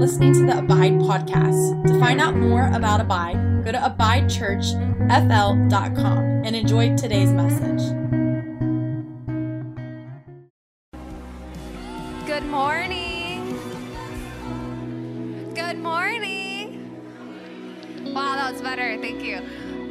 [0.00, 1.86] listening to the Abide podcast.
[1.86, 7.82] To find out more about Abide, go to abidechurchfl.com and enjoy today's message.
[12.26, 13.58] Good morning.
[15.54, 16.96] Good morning.
[18.14, 18.96] Wow, that was better.
[19.02, 19.42] Thank you.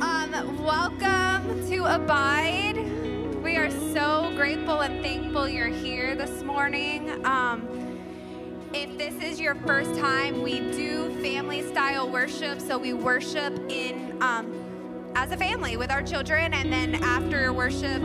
[0.01, 0.31] Um,
[0.63, 2.77] welcome to Abide.
[3.43, 7.23] We are so grateful and thankful you're here this morning.
[7.27, 7.78] Um,
[8.79, 12.61] if this is your first time, we do family style worship.
[12.61, 18.01] So we worship in um, as a family with our children, and then after worship,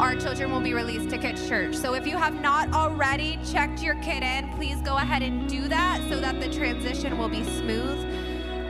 [0.00, 1.76] our children will be released to Kids Church.
[1.76, 5.68] So if you have not already checked your kid in, please go ahead and do
[5.68, 8.00] that so that the transition will be smooth.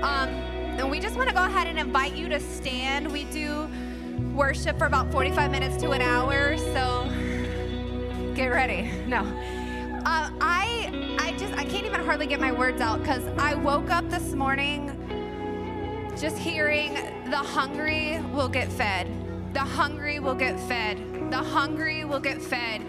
[0.03, 0.29] Um,
[0.77, 3.11] and we just want to go ahead and invite you to stand.
[3.11, 3.67] We do
[4.35, 7.09] worship for about 45 minutes to an hour, so
[8.35, 8.91] get ready.
[9.07, 9.27] No.
[10.07, 10.70] Uh, I
[11.31, 14.33] I just I can't even hardly get my words out because I woke up this
[14.33, 14.89] morning
[16.21, 16.95] just hearing
[17.31, 19.07] the hungry will get fed.
[19.55, 21.31] The hungry will get fed.
[21.31, 22.85] The hungry will get fed.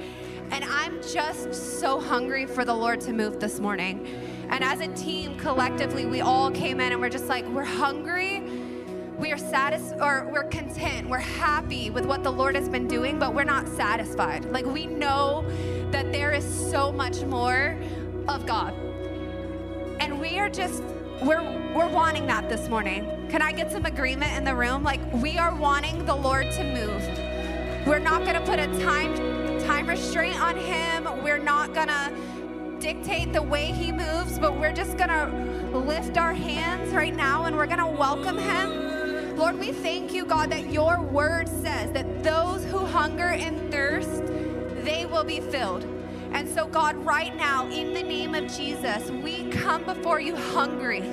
[0.49, 4.07] And I'm just so hungry for the Lord to move this morning.
[4.49, 8.41] And as a team, collectively, we all came in and we're just like, we're hungry.
[9.19, 11.07] We are satisfied, or we're content.
[11.07, 14.45] We're happy with what the Lord has been doing, but we're not satisfied.
[14.45, 15.45] Like, we know
[15.91, 17.77] that there is so much more
[18.31, 18.73] of God.
[19.99, 20.83] And we are just,
[21.21, 21.43] we're,
[21.75, 23.27] we're wanting that this morning.
[23.29, 24.83] Can I get some agreement in the room?
[24.83, 27.85] Like, we are wanting the Lord to move.
[27.85, 29.15] We're not to put a time,
[29.61, 31.23] time restraint on Him.
[31.23, 32.13] We're not to
[32.79, 37.55] dictate the way He moves, but we're just to lift our hands right now and
[37.55, 39.37] we're to welcome Him.
[39.37, 44.23] Lord, we thank you, God, that your word says that those who hunger and thirst,
[44.83, 45.85] they will be filled.
[46.33, 51.03] And so, God, right now, in the name of Jesus, we come before you hungry.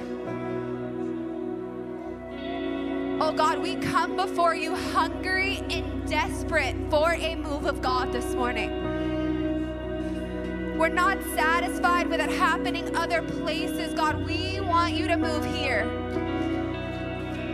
[3.21, 8.33] Oh God, we come before you hungry and desperate for a move of God this
[8.35, 8.71] morning.
[10.79, 13.93] We're not satisfied with it happening other places.
[13.95, 15.85] God, we want you to move here.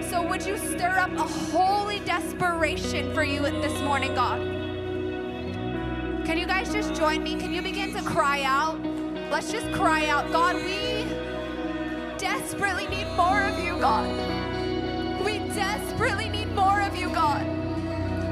[0.03, 4.64] So would you stir up a holy desperation for you this morning, God?
[6.25, 7.37] Can you guys just join me?
[7.37, 8.81] Can you begin to cry out?
[9.31, 10.33] Let's just cry out.
[10.33, 11.05] God, we
[12.17, 14.09] desperately need more of you, God.
[15.23, 17.47] We desperately need more of you, God.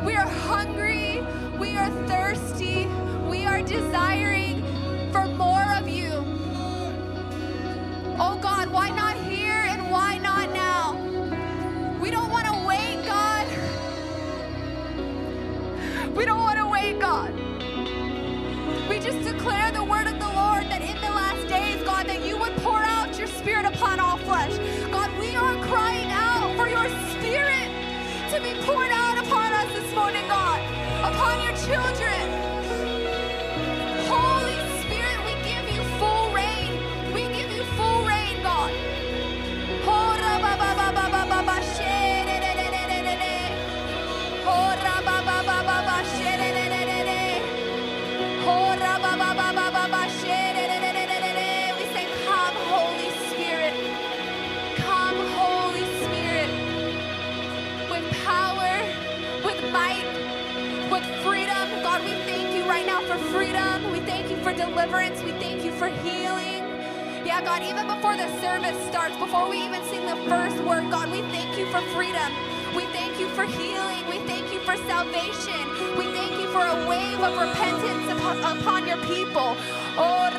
[0.07, 1.21] We are hungry.
[1.59, 2.87] We are thirsty.
[3.29, 4.63] We are desiring
[5.13, 6.13] for more of you.
[8.19, 10.97] Oh, God, why not here and why not now?
[12.01, 13.47] We don't want to wait, God.
[16.17, 17.52] We don't want to wait, God.
[18.89, 22.27] We just declare the word of the Lord that in the last days, God, that
[22.27, 24.57] you would pour out your spirit upon all flesh.
[24.91, 27.71] God, we are crying out for your spirit
[28.31, 30.61] to be poured out upon us this morning, God,
[31.05, 32.42] upon your children.
[64.93, 65.23] Deliverance.
[65.23, 66.63] We thank you for healing.
[67.25, 71.11] Yeah, God, even before the service starts, before we even sing the first word, God,
[71.11, 72.33] we thank you for freedom.
[72.77, 74.07] We thank you for healing.
[74.09, 75.62] We thank you for salvation.
[76.63, 79.57] For a wave of repentance upon, upon your people.
[79.99, 80.31] Oh.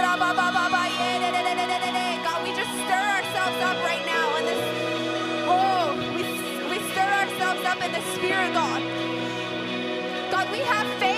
[2.24, 4.64] God, we just stir ourselves up right now in this.
[5.52, 6.24] Oh, we,
[6.72, 8.82] we stir ourselves up in the Spirit, God.
[10.32, 11.13] God, we have faith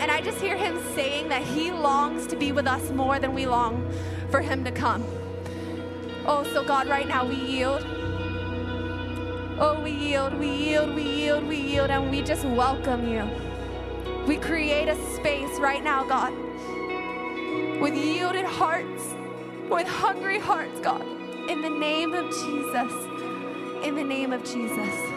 [0.00, 3.34] And I just hear him saying that he longs to be with us more than
[3.34, 3.90] we long
[4.30, 5.04] for him to come.
[6.26, 7.82] Oh, so God, right now we yield.
[9.60, 13.28] Oh, we yield, we yield, we yield, we yield, and we just welcome you.
[14.26, 16.32] We create a space right now, God,
[17.80, 19.14] with yielded hearts,
[19.70, 21.02] with hungry hearts, God,
[21.48, 22.92] in the name of Jesus.
[23.84, 25.07] In the name of Jesus.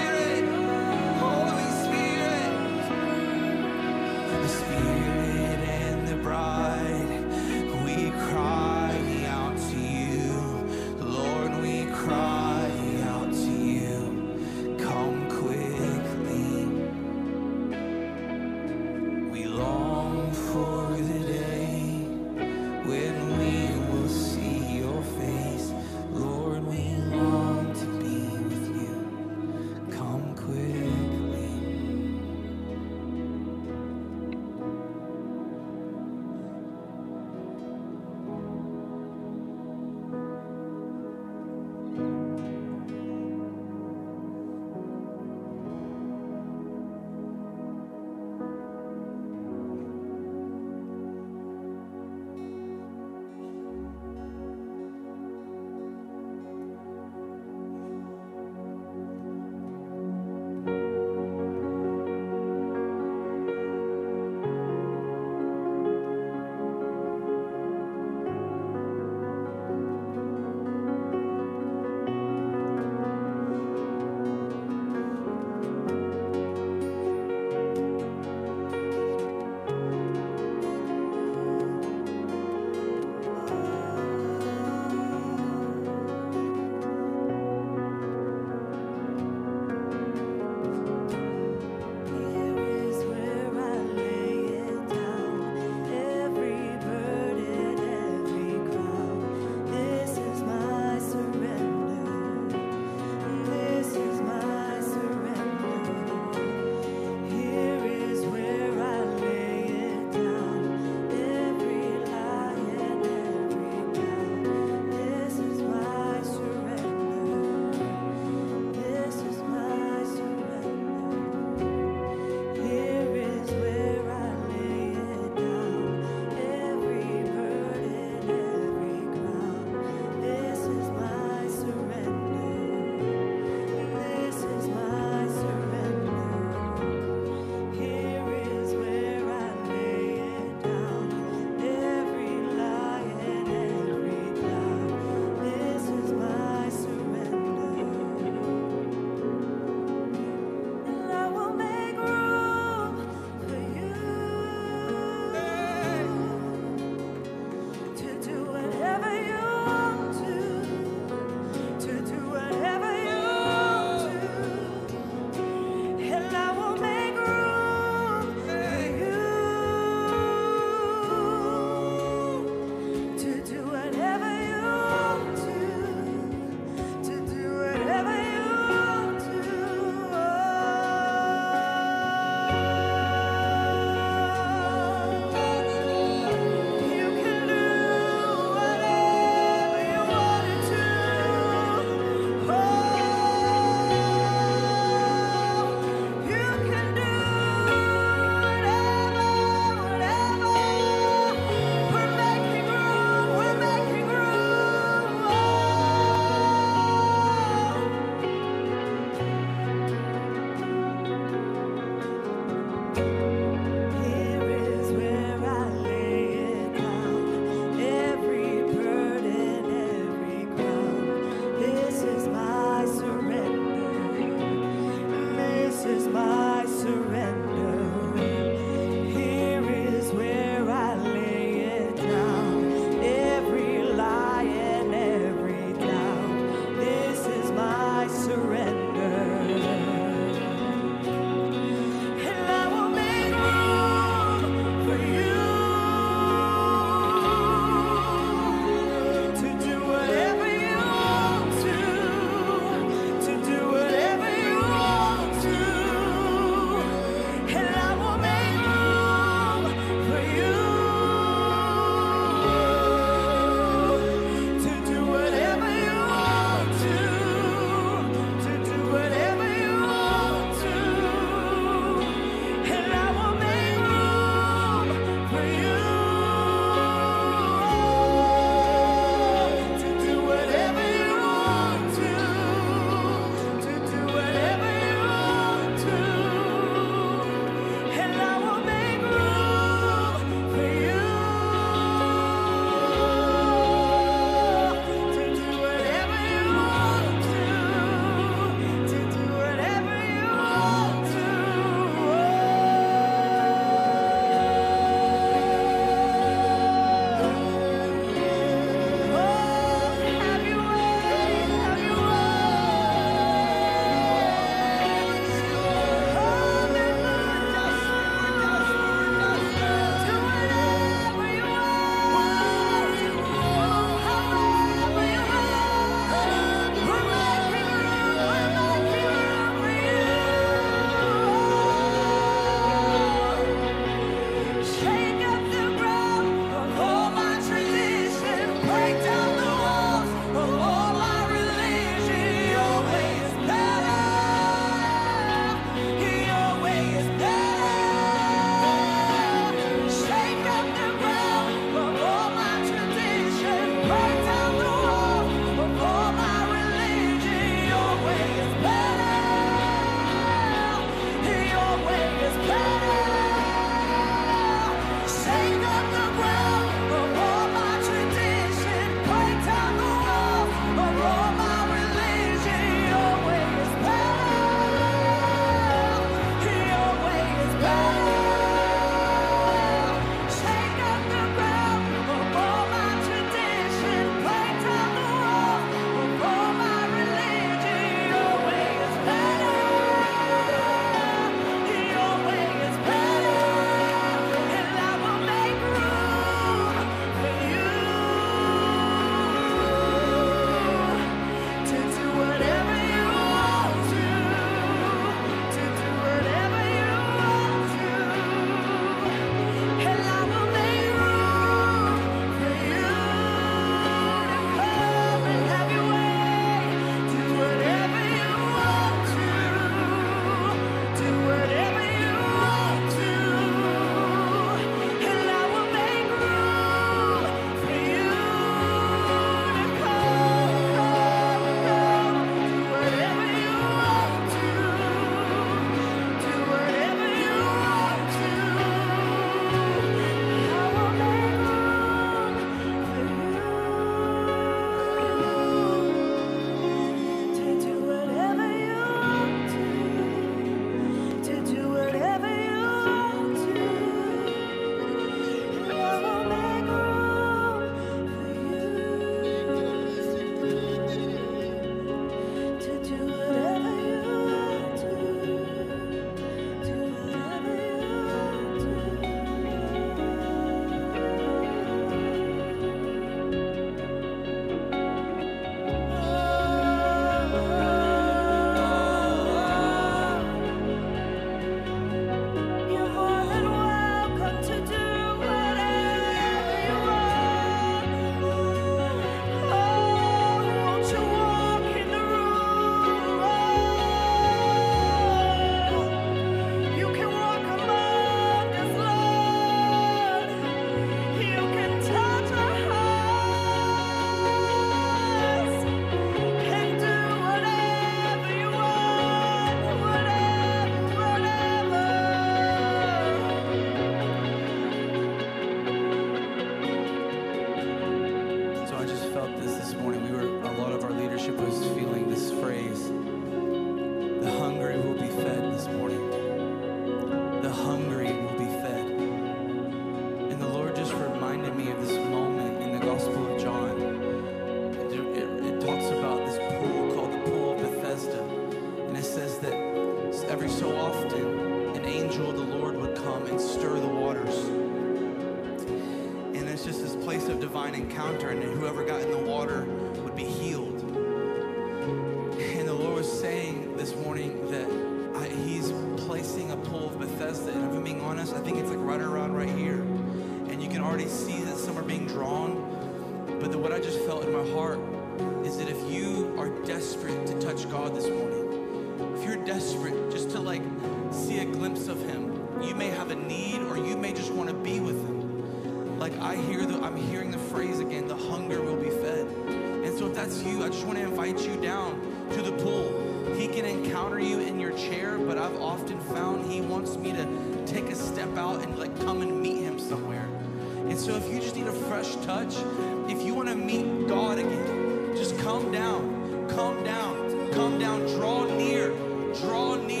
[595.61, 597.99] Come down, come down, come down.
[598.17, 598.89] Draw near,
[599.35, 600.00] draw near.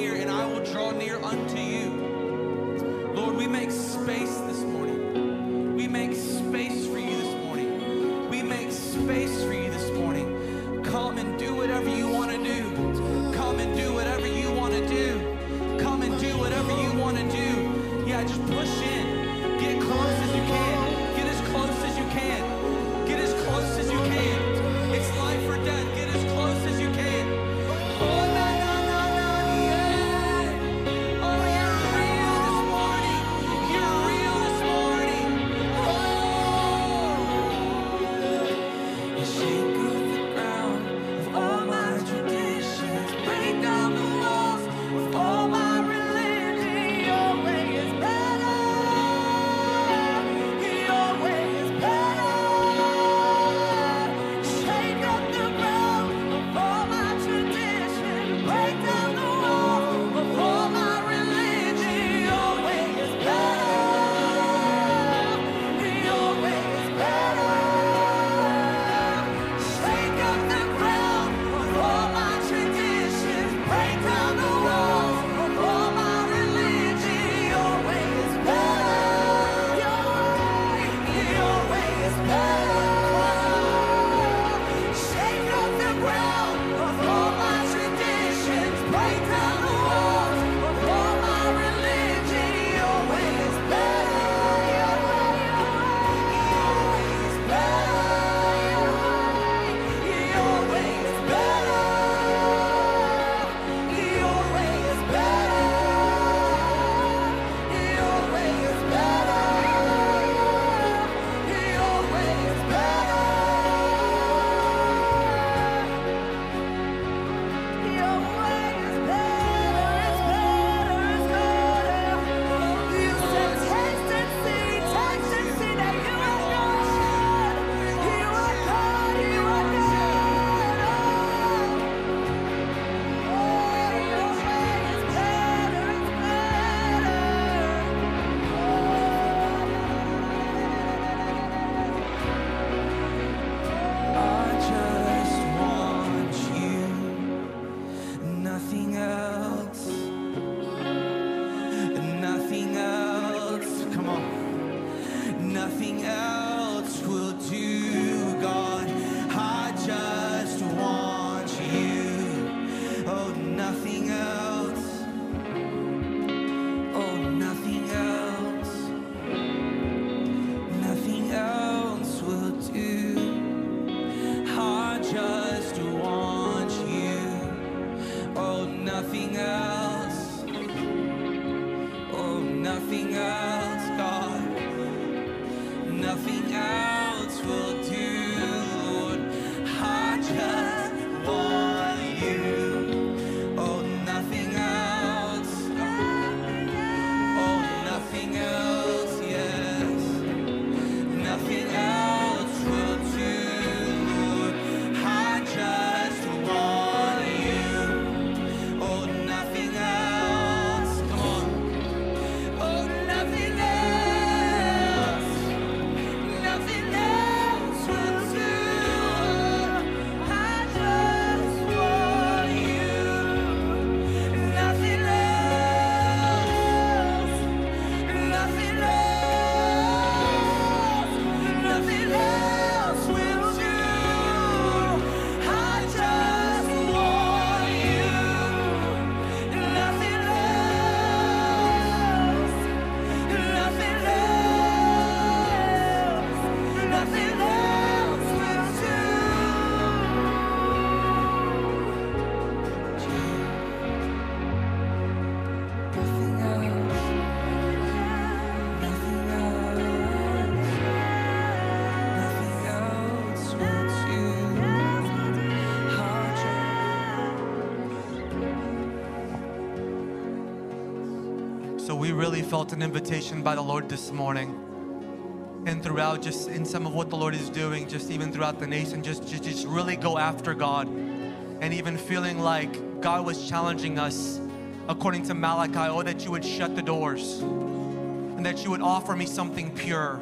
[272.11, 275.63] We really felt an invitation by the Lord this morning.
[275.65, 278.67] And throughout, just in some of what the Lord is doing, just even throughout the
[278.67, 280.89] nation, just, just, just really go after God.
[280.89, 284.41] And even feeling like God was challenging us,
[284.89, 289.15] according to Malachi, oh, that you would shut the doors and that you would offer
[289.15, 290.19] me something pure.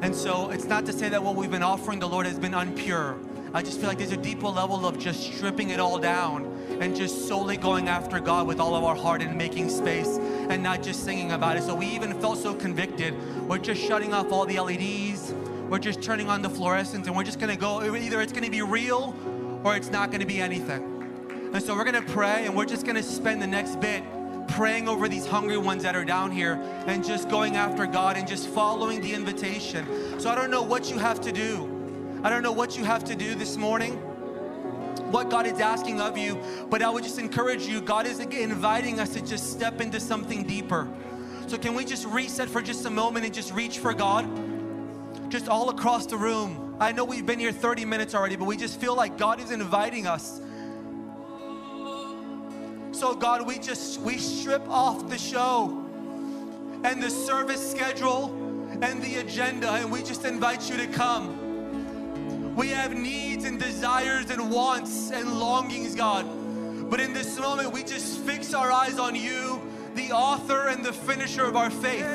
[0.00, 2.52] And so it's not to say that what we've been offering the Lord has been
[2.52, 3.18] unpure.
[3.52, 6.46] I just feel like there's a deeper level of just stripping it all down
[6.80, 10.62] and just solely going after God with all of our heart and making space and
[10.62, 11.62] not just singing about it.
[11.62, 13.14] So we even felt so convicted.
[13.48, 15.32] We're just shutting off all the LEDs.
[15.68, 18.62] We're just turning on the fluorescents and we're just gonna go, either it's gonna be
[18.62, 19.14] real
[19.64, 21.50] or it's not gonna be anything.
[21.52, 24.04] And so we're gonna pray and we're just gonna spend the next bit
[24.48, 26.54] praying over these hungry ones that are down here
[26.86, 30.20] and just going after God and just following the invitation.
[30.20, 31.72] So I don't know what you have to do.
[32.22, 34.00] I don't know what you have to do this morning,
[35.10, 36.38] what God is asking of you,
[36.68, 40.44] but I would just encourage you God is inviting us to just step into something
[40.44, 40.88] deeper.
[41.46, 44.28] So, can we just reset for just a moment and just reach for God?
[45.30, 46.76] Just all across the room.
[46.80, 49.50] I know we've been here 30 minutes already, but we just feel like God is
[49.50, 50.40] inviting us.
[52.90, 55.84] So, God, we just we strip off the show
[56.82, 58.26] and the service schedule
[58.82, 61.45] and the agenda, and we just invite you to come.
[62.56, 66.24] We have needs and desires and wants and longings, God.
[66.88, 69.60] But in this moment, we just fix our eyes on you,
[69.94, 72.06] the author and the finisher of our faith.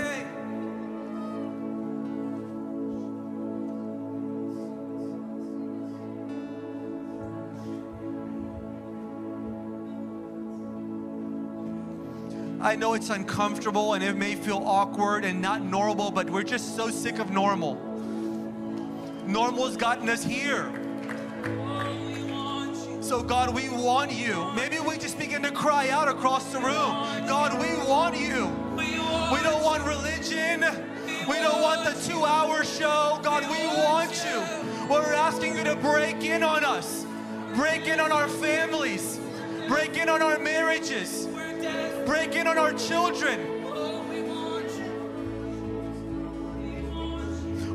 [12.59, 16.75] I know it's uncomfortable and it may feel awkward and not normal, but we're just
[16.75, 17.90] so sick of normal.
[19.25, 20.71] Normal's gotten us here.
[23.01, 24.51] So, God, we want you.
[24.55, 26.91] Maybe we just begin to cry out across the room
[27.27, 28.47] God, we want you.
[28.75, 30.65] We don't want religion.
[31.27, 33.19] We don't want the two hour show.
[33.21, 34.87] God, we want you.
[34.89, 37.05] We're asking you to break in on us,
[37.55, 39.19] break in on our families,
[39.67, 41.27] break in on our marriages,
[42.05, 43.50] break in on our children.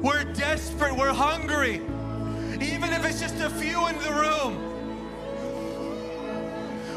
[0.07, 1.83] We're desperate, we're hungry,
[2.63, 4.55] even if it's just a few in the room.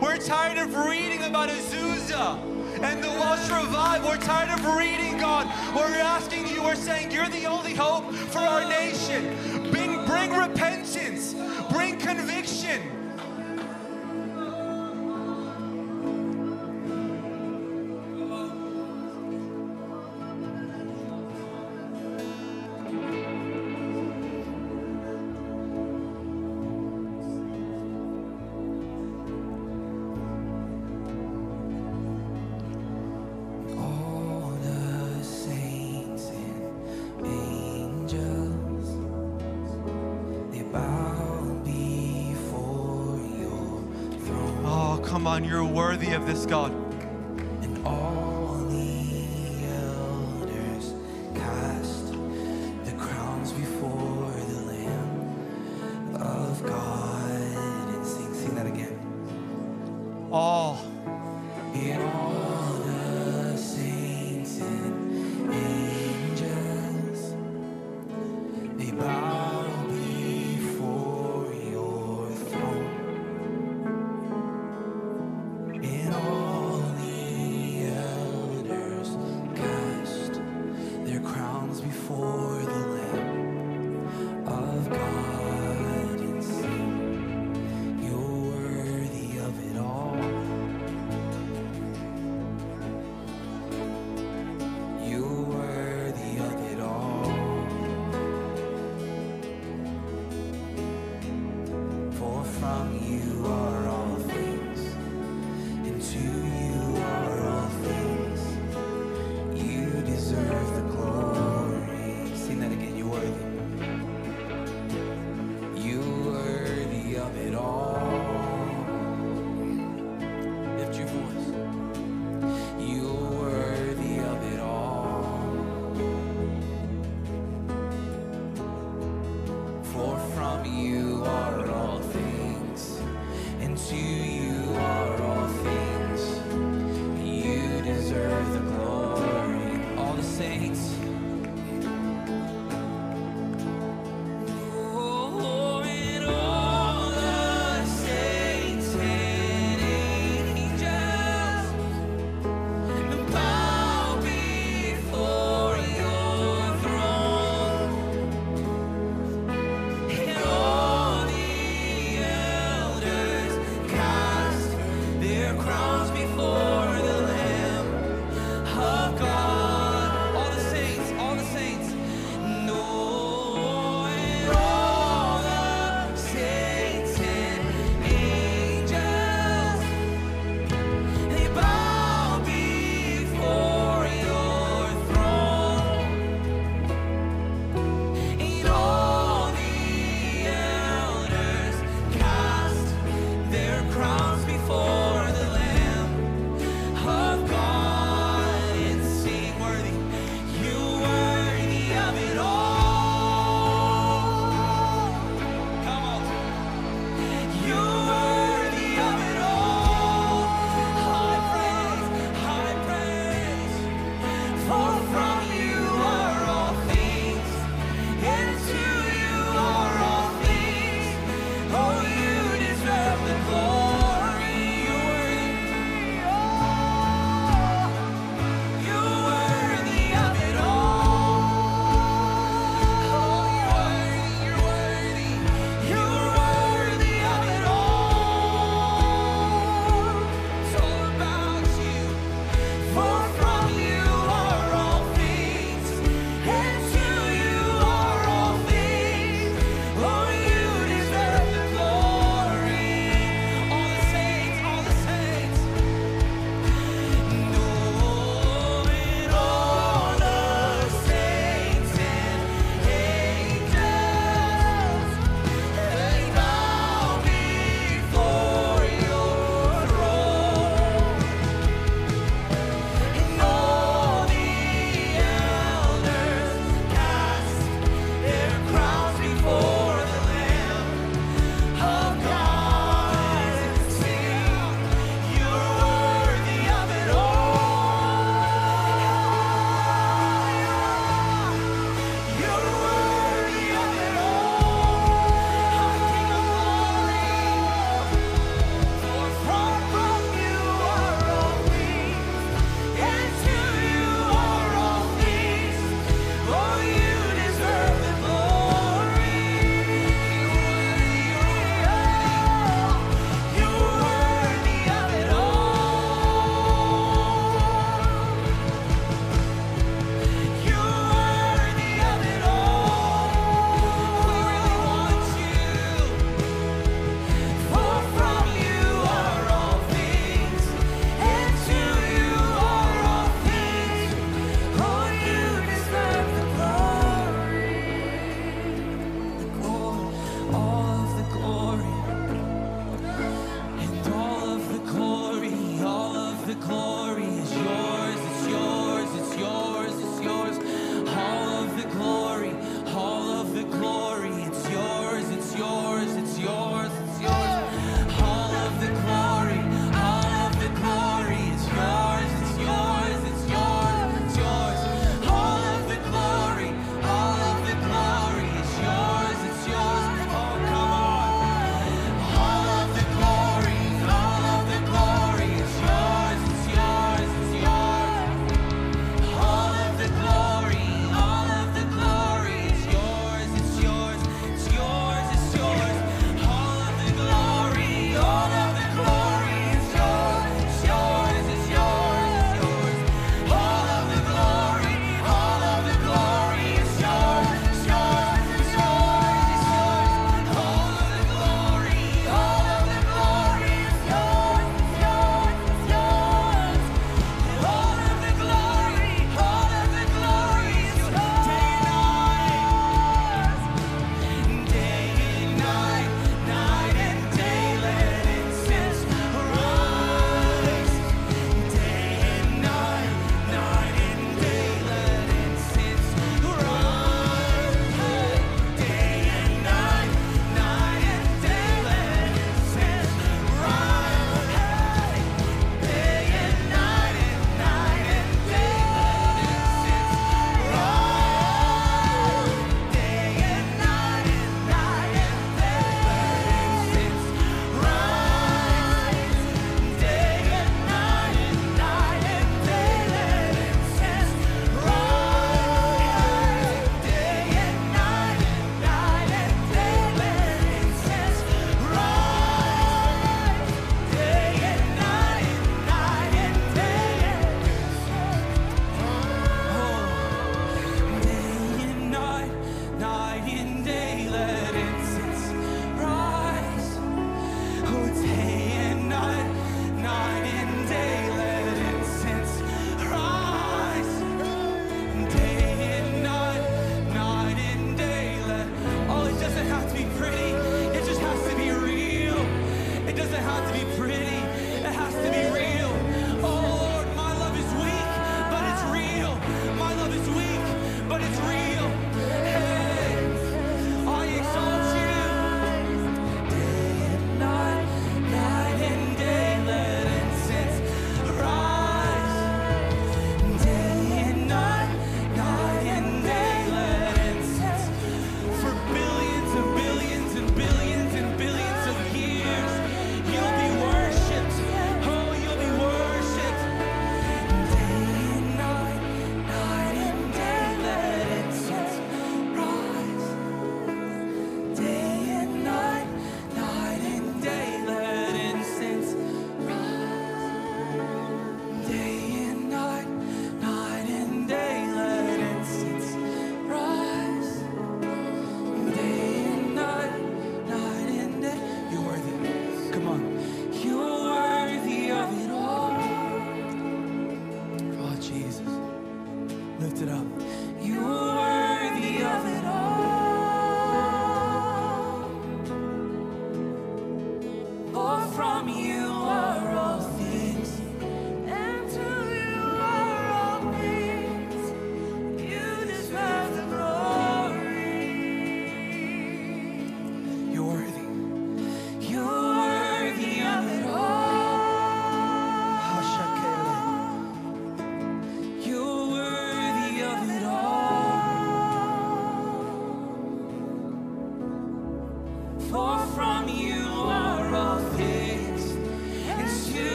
[0.00, 2.40] We're tired of reading about Azusa
[2.80, 4.04] and the Welsh Revive.
[4.04, 5.48] We're tired of reading, God.
[5.74, 9.34] We're asking you, we're saying you're the only hope for our nation.
[9.72, 11.34] Bring, bring repentance,
[11.72, 13.01] bring conviction.
[46.02, 46.81] Worthy of this, God.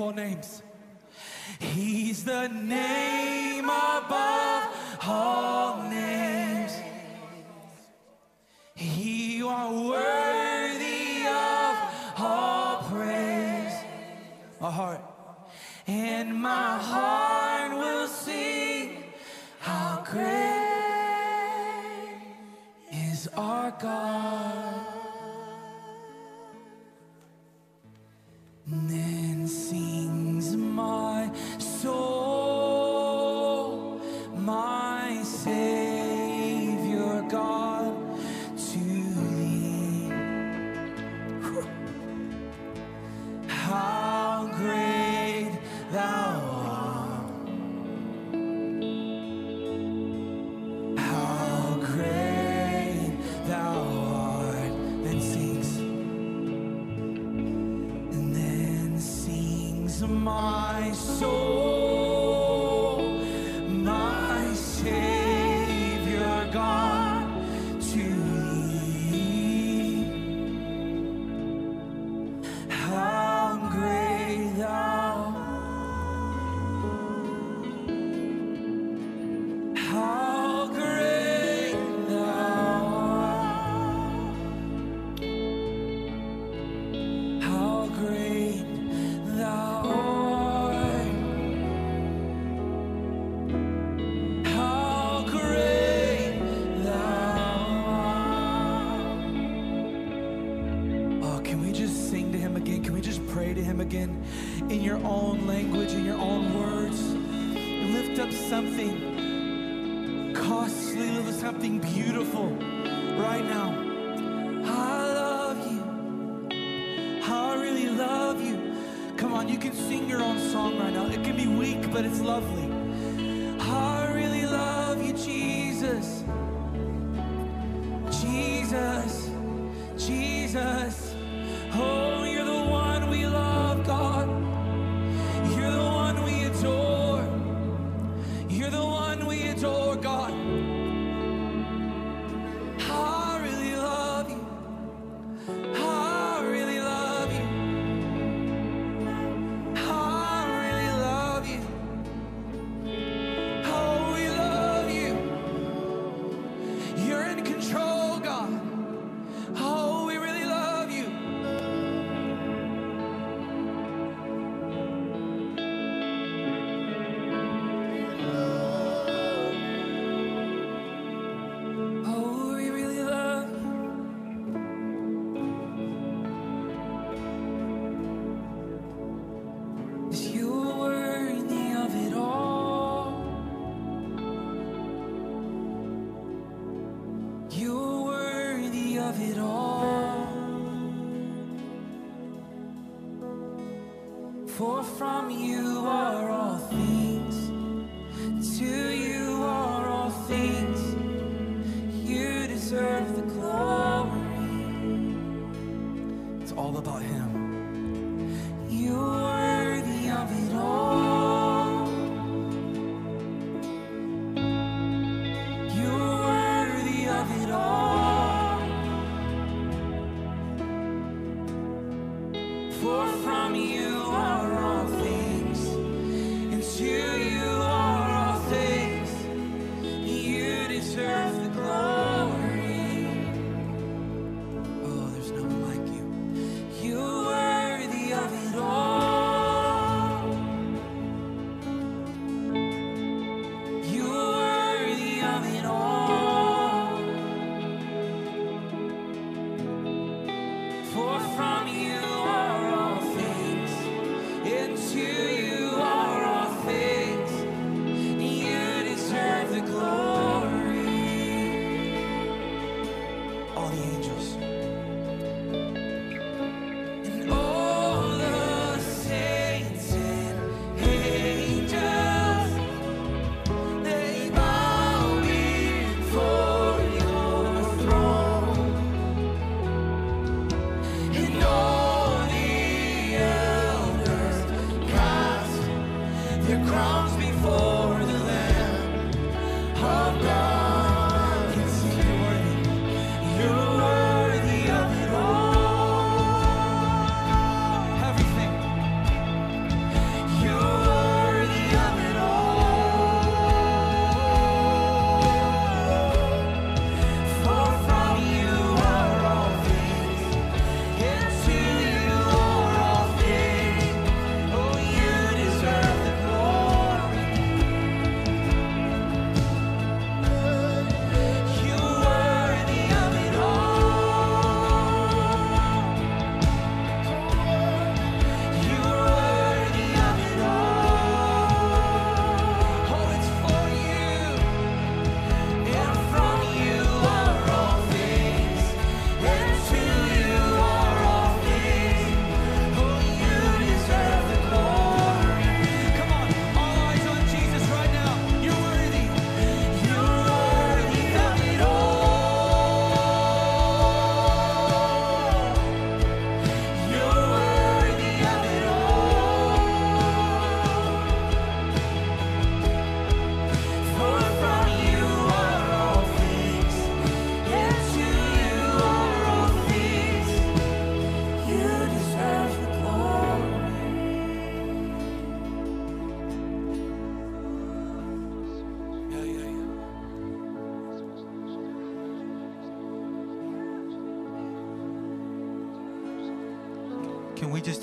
[0.00, 0.21] Out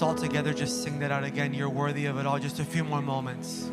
[0.01, 1.53] All together just sing that out again?
[1.53, 2.39] You're worthy of it all.
[2.39, 3.69] Just a few more moments.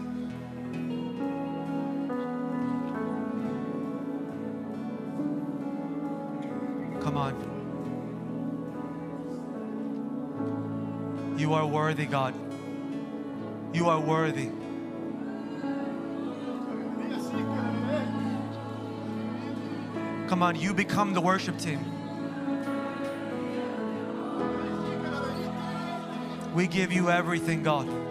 [7.01, 7.35] Come on.
[11.39, 12.35] You are worthy, God.
[13.73, 14.51] You are worthy.
[20.29, 21.96] Come on, you become the worship team.
[26.57, 28.06] We give you everything, God.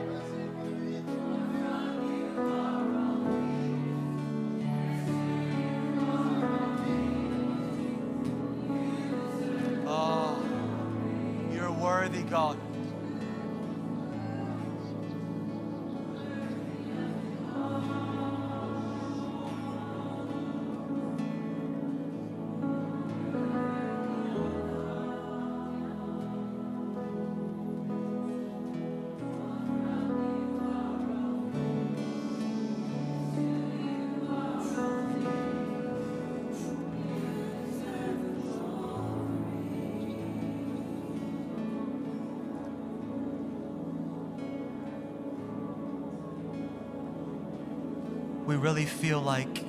[48.76, 49.64] Really feel like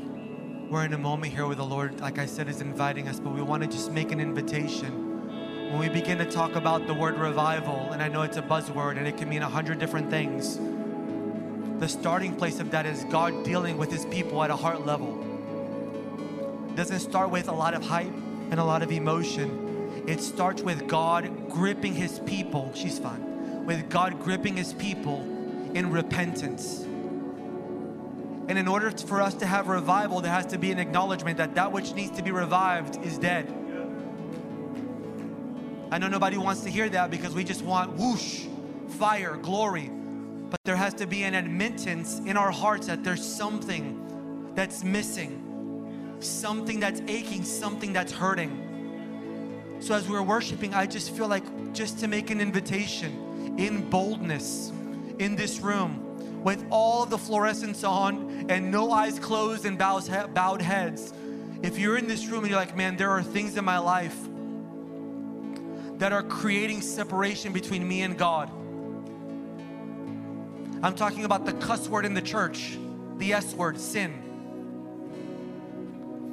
[0.68, 3.32] we're in a moment here where the Lord, like I said, is inviting us, but
[3.32, 5.70] we want to just make an invitation.
[5.70, 8.98] When we begin to talk about the word revival, and I know it's a buzzword
[8.98, 10.58] and it can mean a hundred different things,
[11.78, 15.16] the starting place of that is God dealing with his people at a heart level.
[16.70, 18.12] It doesn't start with a lot of hype
[18.50, 20.02] and a lot of emotion.
[20.08, 25.20] It starts with God gripping his people, she's fine, with God gripping his people
[25.74, 26.84] in repentance.
[28.48, 31.54] And in order for us to have revival, there has to be an acknowledgement that
[31.56, 33.52] that which needs to be revived is dead.
[35.90, 38.46] I know nobody wants to hear that because we just want whoosh,
[38.88, 39.90] fire, glory.
[40.50, 46.16] But there has to be an admittance in our hearts that there's something that's missing,
[46.20, 49.76] something that's aching, something that's hurting.
[49.80, 54.72] So as we're worshiping, I just feel like just to make an invitation in boldness
[55.18, 56.05] in this room
[56.46, 61.12] with all the fluorescents on and no eyes closed and bows, bowed heads.
[61.60, 64.16] If you're in this room and you're like, man, there are things in my life
[65.98, 68.48] that are creating separation between me and God.
[70.84, 72.78] I'm talking about the cuss word in the church,
[73.16, 74.14] the S word, sin.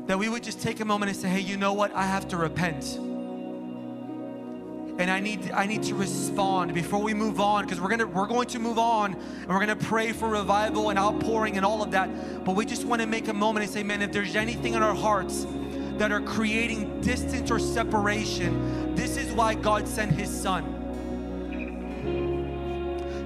[0.05, 1.91] That we would just take a moment and say, hey, you know what?
[1.91, 2.99] I have to repent
[4.99, 8.27] and I need I need to respond before we move on because we're gonna we're
[8.27, 11.91] going to move on and we're gonna pray for revival and outpouring and all of
[11.91, 12.45] that.
[12.45, 14.83] But we just want to make a moment and say, man, if there's anything in
[14.83, 15.47] our hearts
[15.97, 20.81] that are creating distance or separation, this is why God sent His Son.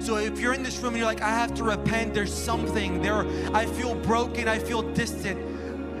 [0.00, 3.02] So if you're in this room and you're like, I have to repent, there's something
[3.02, 5.38] there, I feel broken, I feel distant.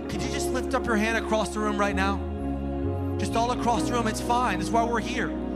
[0.08, 2.16] Could you just lift up your hand across the room right now?
[3.18, 4.60] Just all across the room, it's fine.
[4.60, 5.47] That's why we're here.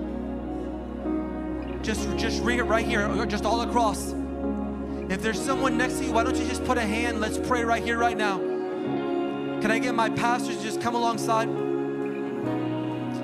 [1.82, 4.12] Just, just read it right here, or just all across.
[5.08, 7.20] If there's someone next to you, why don't you just put a hand?
[7.20, 8.38] Let's pray right here, right now.
[8.38, 11.48] Can I get my pastors to just come alongside?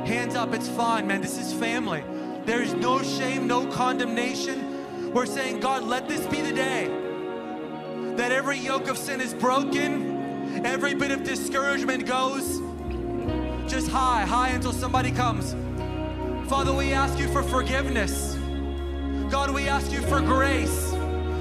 [0.07, 1.21] Hands up, it's fine, man.
[1.21, 2.03] This is family.
[2.45, 5.13] There is no shame, no condemnation.
[5.13, 6.89] We're saying, God, let this be the day
[8.17, 12.61] that every yoke of sin is broken, every bit of discouragement goes
[13.69, 15.55] just high, high until somebody comes.
[16.49, 18.38] Father, we ask you for forgiveness.
[19.31, 20.91] God, we ask you for grace,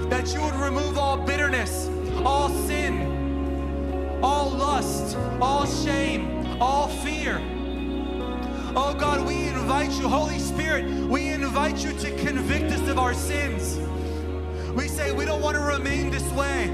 [0.10, 1.90] that you would remove all bitterness,
[2.26, 7.42] all sin, all lust, all shame, all fear.
[8.76, 13.14] Oh God, we invite you, Holy Spirit, we invite you to convict us of our
[13.14, 13.78] sins.
[14.76, 16.70] We say we don't want to remain this way.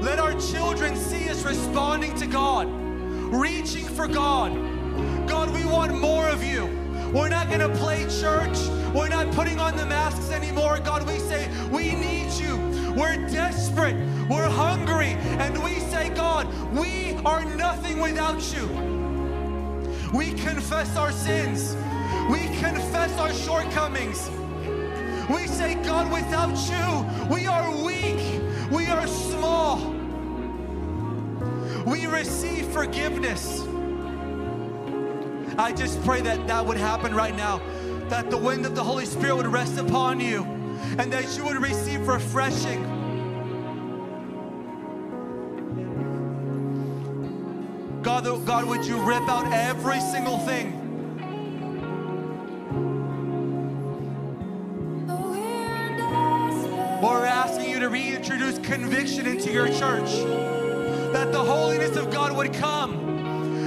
[0.00, 2.66] Let our children see us responding to God,
[3.32, 4.52] reaching for God.
[5.28, 6.66] God, we want more of you.
[7.14, 8.58] We're not going to play church.
[8.94, 10.78] We're not putting on the masks anymore.
[10.80, 12.56] God, we say, we need you.
[12.96, 13.96] We're desperate.
[14.28, 15.16] We're hungry.
[15.38, 18.66] And we say, God, we are nothing without you.
[20.12, 21.76] We confess our sins.
[22.30, 24.28] We confess our shortcomings.
[25.30, 28.42] We say, God, without you, we are weak.
[28.70, 29.78] We are small.
[31.86, 33.62] We receive forgiveness.
[35.56, 37.60] I just pray that that would happen right now,
[38.10, 40.44] that the wind of the Holy Spirit would rest upon you
[40.98, 42.82] and that you would receive refreshing.
[48.02, 50.80] God, oh God, would you rip out every single thing
[57.20, 60.10] we're asking you to reintroduce conviction into your church.
[61.12, 63.10] That the holiness of God would come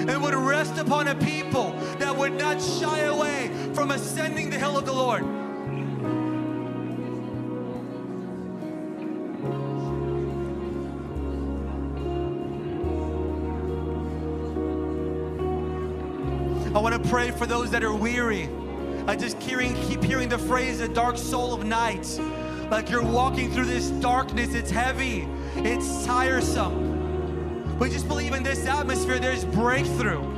[0.10, 4.78] and would rest upon a people that would not shy away from ascending the hill
[4.78, 5.24] of the Lord.
[16.76, 18.50] I want to pray for those that are weary.
[19.08, 22.20] I just hearing, keep hearing the phrase, the dark soul of night.
[22.72, 27.78] Like you're walking through this darkness, it's heavy, it's tiresome.
[27.80, 30.33] We just believe in this atmosphere, there's breakthrough.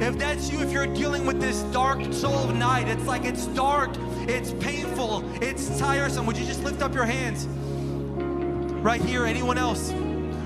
[0.00, 3.46] If that's you, if you're dealing with this dark soul of night, it's like it's
[3.46, 3.90] dark,
[4.28, 6.26] it's painful, it's tiresome.
[6.26, 7.46] Would you just lift up your hands?
[8.82, 9.92] Right here, anyone else?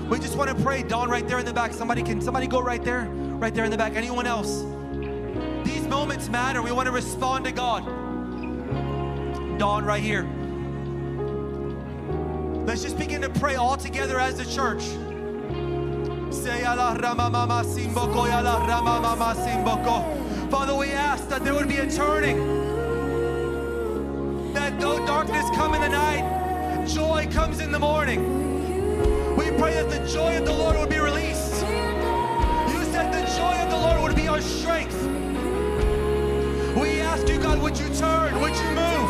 [0.09, 0.83] We just want to pray.
[0.83, 1.73] Dawn right there in the back.
[1.73, 3.05] Somebody can somebody go right there?
[3.05, 3.95] Right there in the back.
[3.95, 4.63] Anyone else?
[5.65, 6.61] These moments matter.
[6.61, 7.85] We want to respond to God.
[9.57, 10.23] Dawn right here.
[12.65, 14.83] Let's just begin to pray all together as the church.
[20.49, 22.37] Father, we ask that there would be a turning.
[24.53, 29.35] That though darkness come in the night, joy comes in the morning.
[29.35, 31.61] We pray that the joy of the Lord would be released.
[32.71, 34.95] You said the joy of the Lord would be our strength.
[36.77, 38.39] We ask you, God, would you turn?
[38.39, 39.09] Would you move?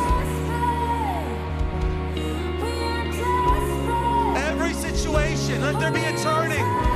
[4.38, 6.87] Every situation, let there be a turning.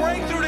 [0.00, 0.39] Breakthrough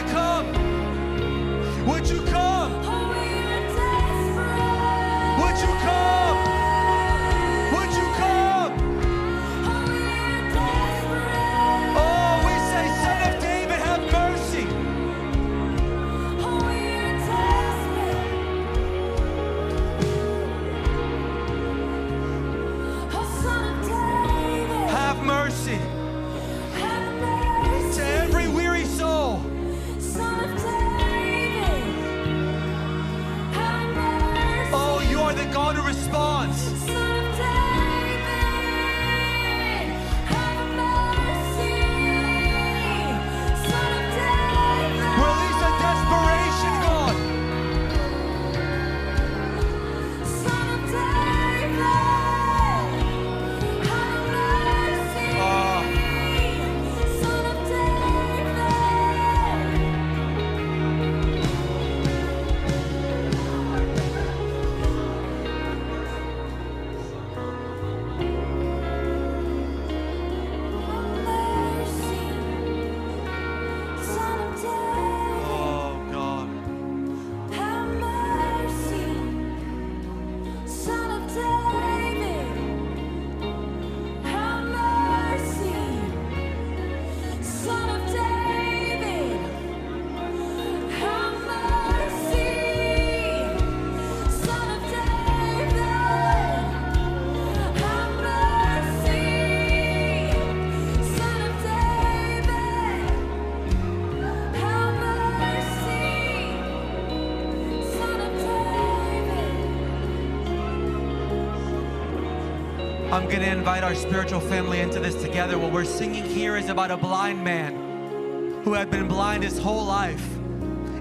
[113.63, 115.57] invite our spiritual family into this together.
[115.57, 119.85] What we're singing here is about a blind man who had been blind his whole
[119.85, 120.29] life.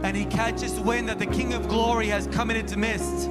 [0.03, 3.29] And he catches wind that the King of Glory has come in its midst.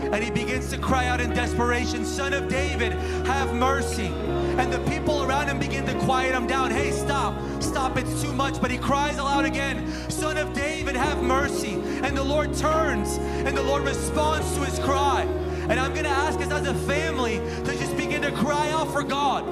[0.00, 2.92] And he begins to cry out in desperation, Son of David,
[3.26, 4.06] have mercy.
[4.06, 6.70] And the people around him begin to quiet him down.
[6.70, 8.62] Hey, stop, stop, it's too much.
[8.62, 11.74] But he cries aloud again, Son of David, have mercy.
[12.02, 15.26] And the Lord turns and the Lord responds to his cry.
[15.70, 18.92] And I'm going to ask us as a family to just begin to cry out
[18.92, 19.44] for God.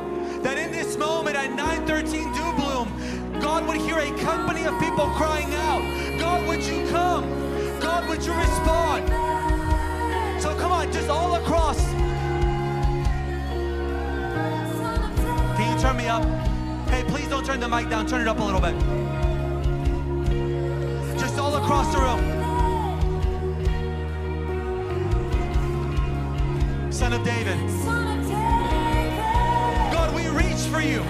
[0.42, 5.54] That in this moment at 913 Dubloom, God would hear a company of people crying
[5.54, 5.80] out,
[6.18, 7.22] God, would you come?
[7.78, 9.08] God, would you respond?
[10.42, 11.80] So come on, just all across.
[15.54, 16.24] Can you turn me up?
[16.88, 18.08] Hey, please don't turn the mic down.
[18.08, 18.74] Turn it up a little bit.
[21.16, 22.38] Just all across the room.
[26.99, 27.57] Son of David.
[29.92, 31.01] God, we reach for you.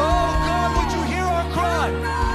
[0.00, 2.27] Oh, God, would you hear our cry?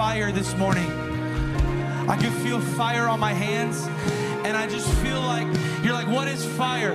[0.00, 0.90] fire this morning.
[2.08, 3.86] I can feel fire on my hands,
[4.46, 5.46] and I just feel like
[5.82, 6.94] you're like, what is fire?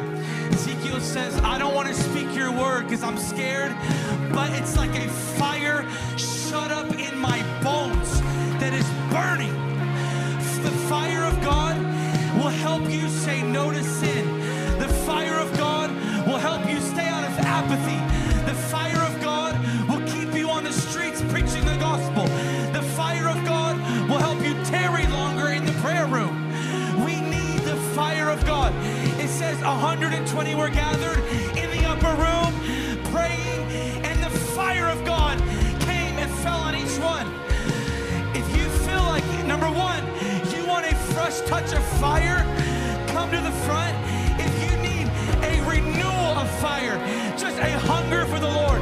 [47.58, 48.82] a hunger for the Lord.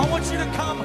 [0.00, 0.80] I want you to come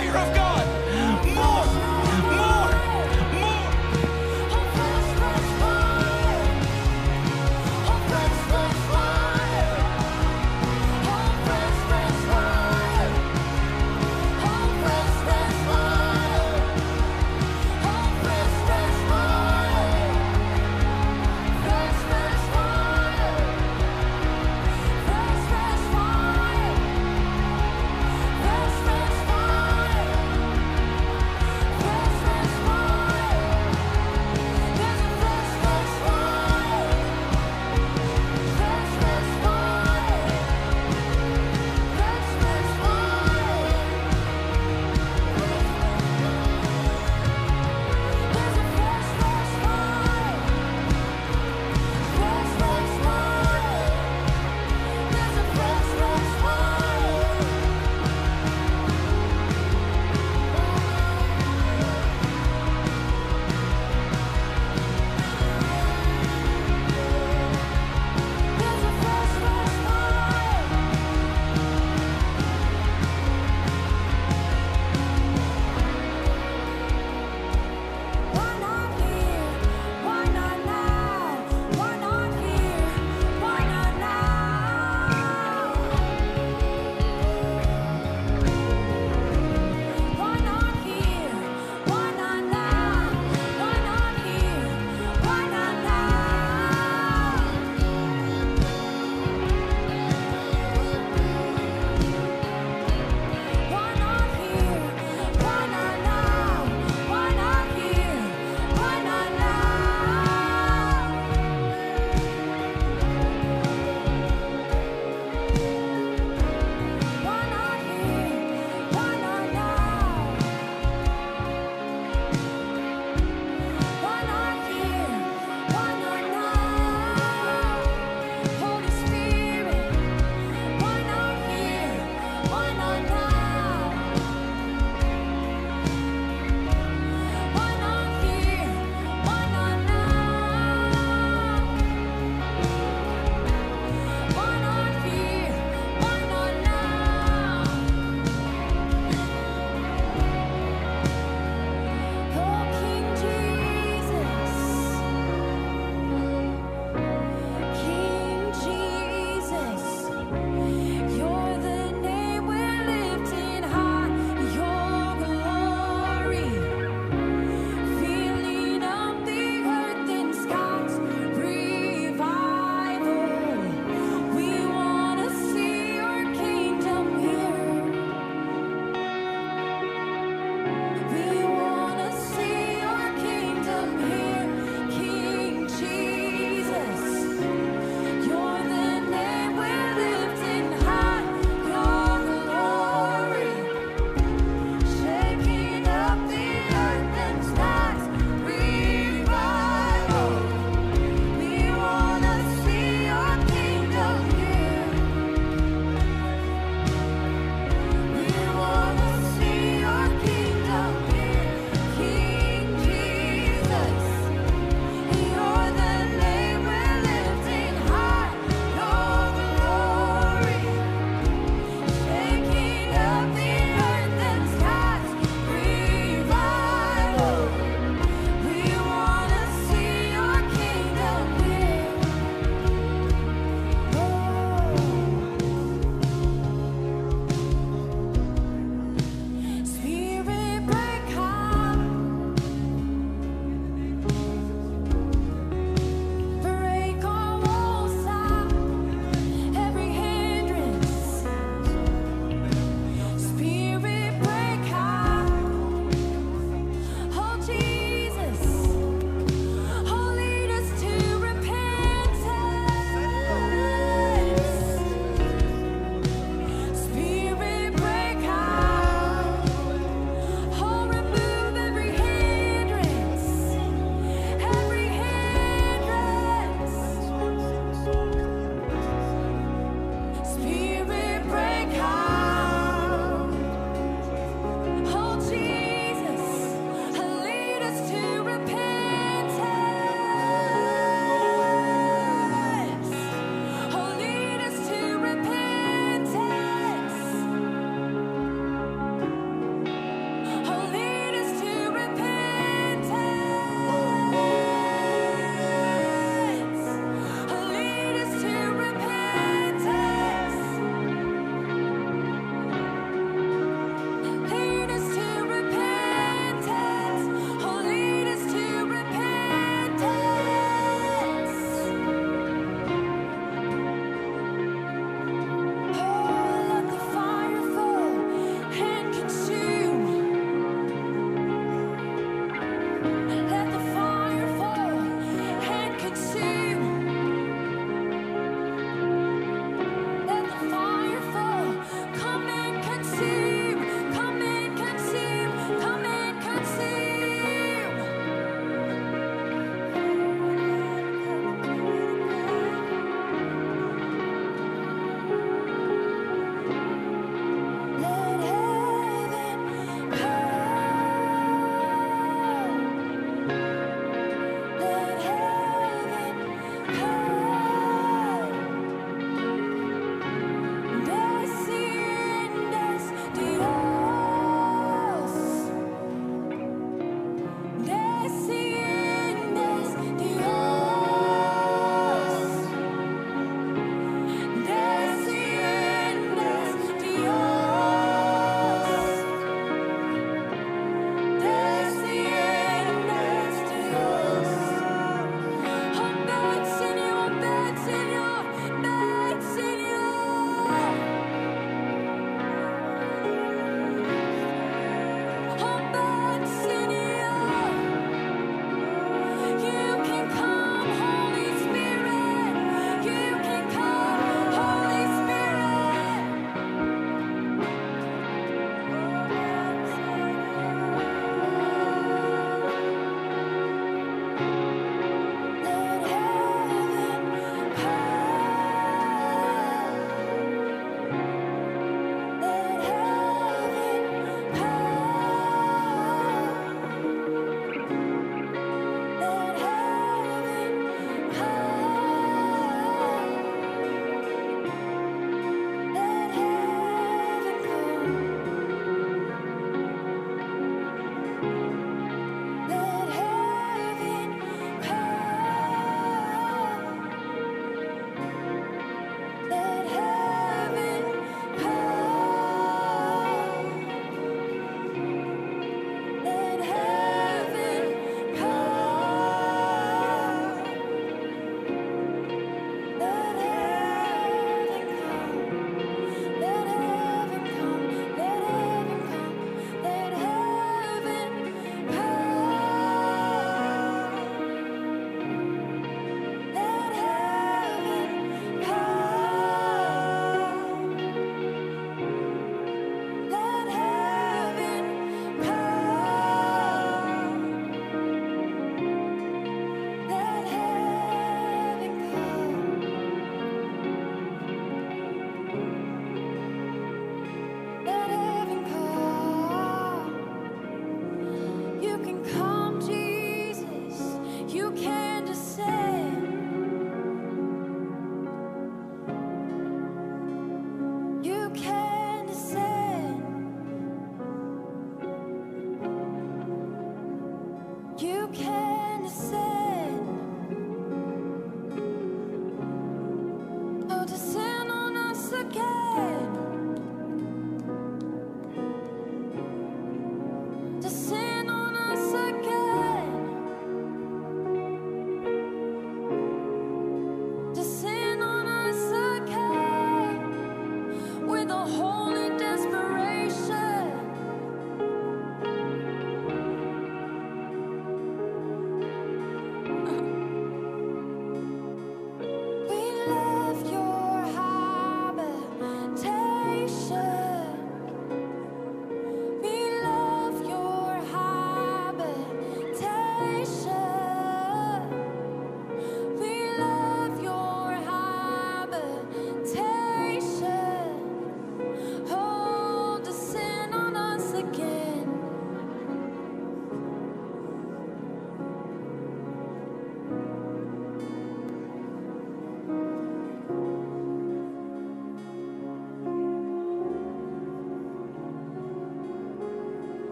[0.00, 0.59] fire of God.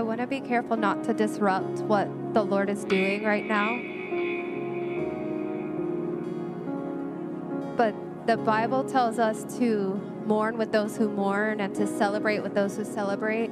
[0.00, 3.76] I want to be careful not to disrupt what the Lord is doing right now.
[7.76, 7.94] But
[8.26, 12.78] the Bible tells us to mourn with those who mourn and to celebrate with those
[12.78, 13.50] who celebrate.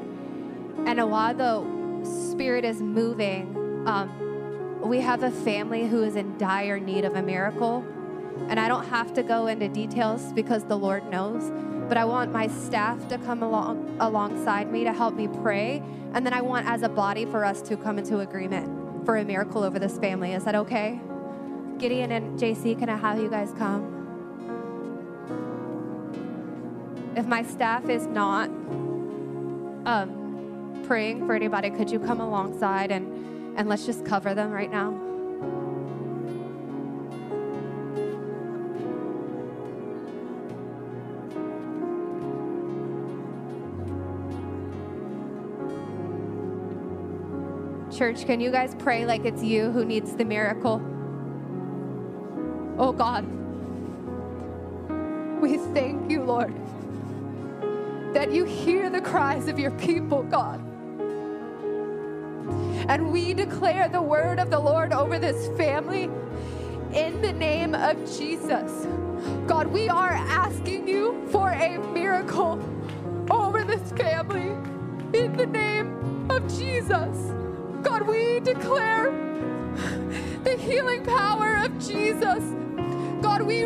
[0.87, 3.55] And while the Spirit is moving,
[3.87, 7.85] um, we have a family who is in dire need of a miracle.
[8.49, 11.53] And I don't have to go into details because the Lord knows,
[11.89, 15.83] but I want my staff to come along alongside me to help me pray.
[16.13, 19.25] And then I want as a body for us to come into agreement for a
[19.25, 20.33] miracle over this family.
[20.33, 21.01] Is that okay?
[21.79, 23.95] Gideon and JC, can I have you guys come?
[27.17, 28.49] If my staff is not
[29.87, 34.71] um, praying for anybody, could you come alongside and, and let's just cover them right
[34.71, 35.08] now?
[47.99, 50.81] Church, can you guys pray like it's you who needs the miracle?
[52.79, 53.25] Oh God,
[55.41, 56.55] we thank you, Lord,
[58.15, 60.61] that you hear the cries of your people, God.
[62.89, 66.05] And we declare the word of the Lord over this family
[66.95, 68.87] in the name of Jesus.
[69.49, 72.63] God, we are asking you for a miracle
[73.29, 74.51] over this family
[75.19, 77.33] in the name of Jesus.
[77.89, 79.11] God, we declare
[80.45, 82.45] the healing power of Jesus.
[83.23, 83.65] God, we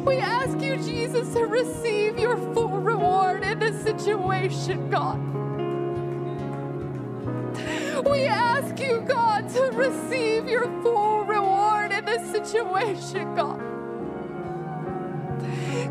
[0.00, 5.20] we ask you, Jesus, to receive your full reward in this situation, God.
[8.04, 13.60] We ask you, God, to receive your full reward in this situation, God.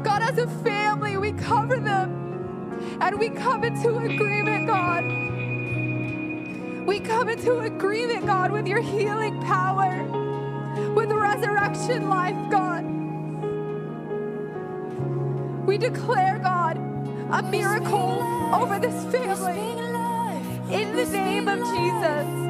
[0.03, 5.26] God, as a family, we cover them and we come into agreement, God.
[6.87, 10.03] We come into agreement, God, with your healing power,
[10.95, 12.85] with resurrection life, God.
[15.67, 18.23] We declare, God, a miracle
[18.53, 19.59] over this family
[20.73, 22.46] in the name of Jesus.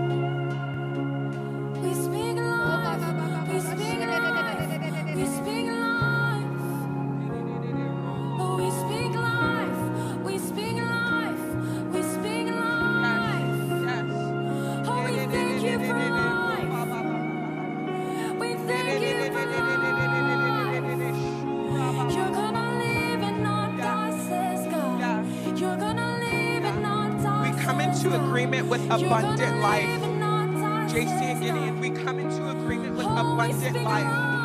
[29.05, 29.87] Abundant life.
[29.87, 34.37] live and not die, JC and Gideon, we come into agreement with Oh, abundant life.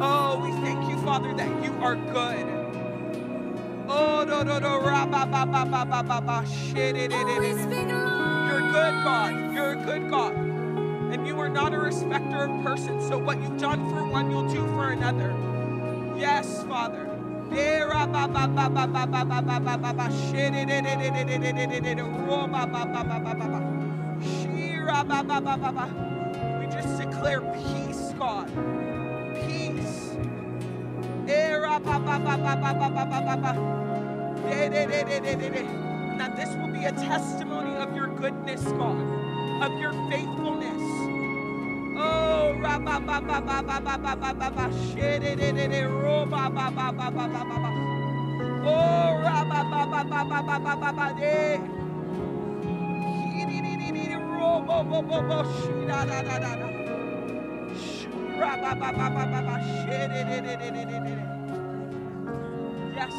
[0.00, 2.46] Oh, we thank you, Father, that you are good.
[3.88, 7.14] Oh, no, no, no, ra, ba, ba, ba, ba, ba, ba, ba, shit, it, it,
[7.14, 7.58] Oh, it, we it.
[7.62, 8.48] speak life.
[8.48, 9.54] You're a good God.
[9.54, 10.34] You're a good God.
[11.12, 13.06] And you are not a respecter of persons.
[13.08, 15.34] So what you've done for one, you'll do for another.
[16.18, 17.08] Yes, Father.
[17.52, 17.84] Eh,
[20.30, 23.65] shit, it, it, it, it, it, it, it, it, it,
[26.60, 28.48] we just declare peace, God.
[29.34, 30.16] Peace.
[31.28, 31.56] Eh,
[34.66, 34.74] and
[36.20, 39.00] that this will be a testimony of your goodness, God,
[39.62, 40.82] of your faithfulness.
[41.98, 42.54] Oh,
[48.64, 49.22] Oh,
[55.88, 56.56] da da da.
[62.96, 63.14] Yes.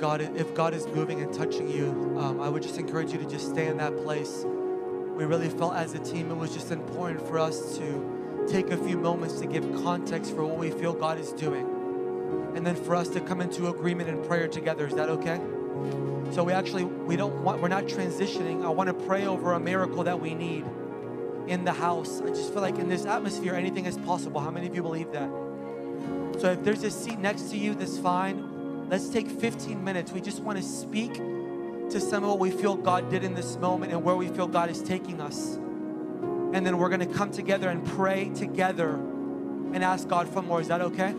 [0.00, 3.26] God, if God is moving and touching you, um, I would just encourage you to
[3.26, 4.44] just stay in that place.
[4.46, 8.76] We really felt as a team it was just important for us to take a
[8.78, 11.66] few moments to give context for what we feel God is doing.
[12.54, 14.86] And then for us to come into agreement in prayer together.
[14.86, 15.40] Is that okay?
[16.32, 18.64] So we actually we don't want we're not transitioning.
[18.64, 20.64] I want to pray over a miracle that we need
[21.46, 22.22] in the house.
[22.22, 24.40] I just feel like in this atmosphere anything is possible.
[24.40, 25.28] How many of you believe that?
[26.40, 28.49] So if there's a seat next to you, that's fine.
[28.90, 30.10] Let's take 15 minutes.
[30.10, 33.56] We just want to speak to some of what we feel God did in this
[33.56, 35.54] moment and where we feel God is taking us.
[36.52, 40.60] And then we're going to come together and pray together and ask God for more.
[40.60, 41.14] Is that okay?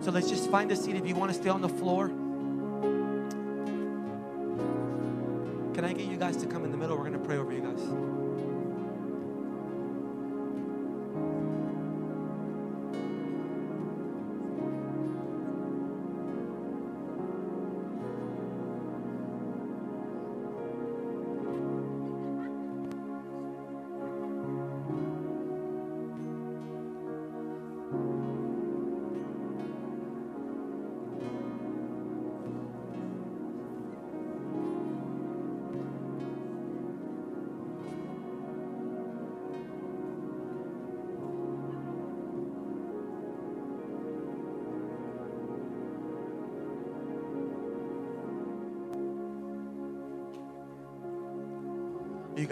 [0.00, 0.96] So let's just find a seat.
[0.96, 2.10] If you want to stay on the floor,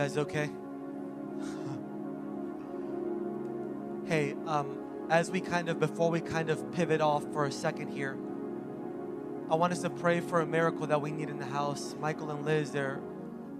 [0.06, 0.48] guys okay?
[4.06, 4.78] hey, um,
[5.10, 8.16] as we kind of, before we kind of pivot off for a second here,
[9.50, 11.96] I want us to pray for a miracle that we need in the house.
[11.98, 13.00] Michael and Liz, they're,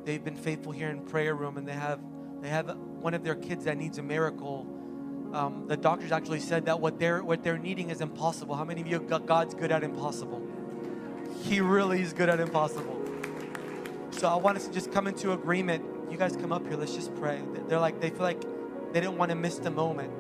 [0.05, 1.99] they've been faithful here in prayer room and they have,
[2.43, 4.69] they have one of their kids that needs a miracle.
[5.33, 8.55] Um, the doctors actually said that what they're, what they're needing is impossible.
[8.55, 10.47] How many of you, God's good at impossible?
[11.43, 13.03] He really is good at impossible.
[14.13, 15.85] So I want us to just come into agreement.
[16.11, 16.77] You guys come up here.
[16.77, 17.43] Let's just pray.
[17.69, 18.41] They're like they feel like
[18.93, 20.13] they didn't want to miss the moment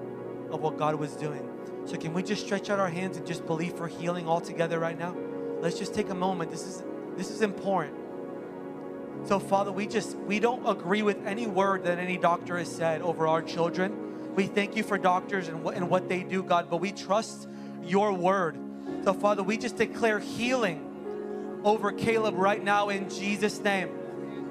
[0.50, 1.48] of what God was doing.
[1.86, 4.78] So can we just stretch out our hands and just believe for healing all together
[4.78, 5.14] right now?
[5.60, 6.50] Let's just take a moment.
[6.50, 6.82] This is
[7.16, 7.96] this is important.
[9.26, 13.02] So Father, we just we don't agree with any word that any doctor has said
[13.02, 14.34] over our children.
[14.34, 17.48] We thank you for doctors and what and what they do, God, but we trust
[17.84, 18.58] your word.
[19.04, 23.90] So Father, we just declare healing over Caleb right now in Jesus' name.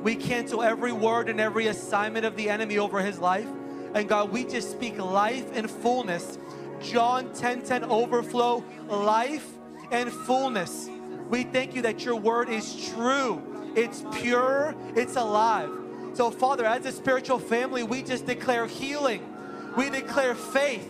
[0.06, 3.48] We cancel every word and every assignment of the enemy over his life.
[3.96, 6.38] And God, we just speak life and fullness.
[6.80, 9.50] John 10 10 overflow, life
[9.90, 10.88] and fullness.
[11.28, 15.72] We thank you that your word is true, it's pure, it's alive.
[16.14, 19.28] So, Father, as a spiritual family, we just declare healing,
[19.76, 20.88] we declare faith,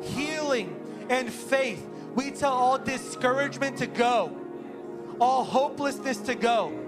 [0.00, 1.88] healing and faith.
[2.16, 4.36] We tell all discouragement to go
[5.20, 6.81] all hopelessness to go.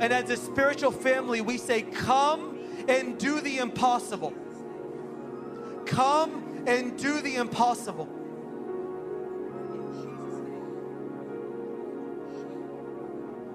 [0.00, 2.58] And as a spiritual family, we say, Come
[2.88, 4.34] and do the impossible.
[5.86, 8.08] Come and do the impossible.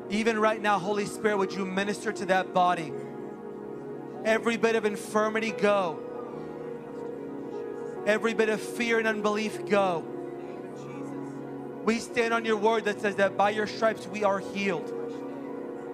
[0.10, 2.92] Even right now, Holy Spirit, would you minister to that body?
[4.26, 6.00] Every bit of infirmity, go.
[8.06, 10.04] Every bit of fear and unbelief, go.
[11.84, 14.92] We stand on your word that says that by your stripes we are healed,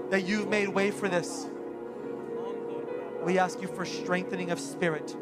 [0.10, 1.48] that you've made way for this.
[3.24, 5.16] We ask you for strengthening of spirit.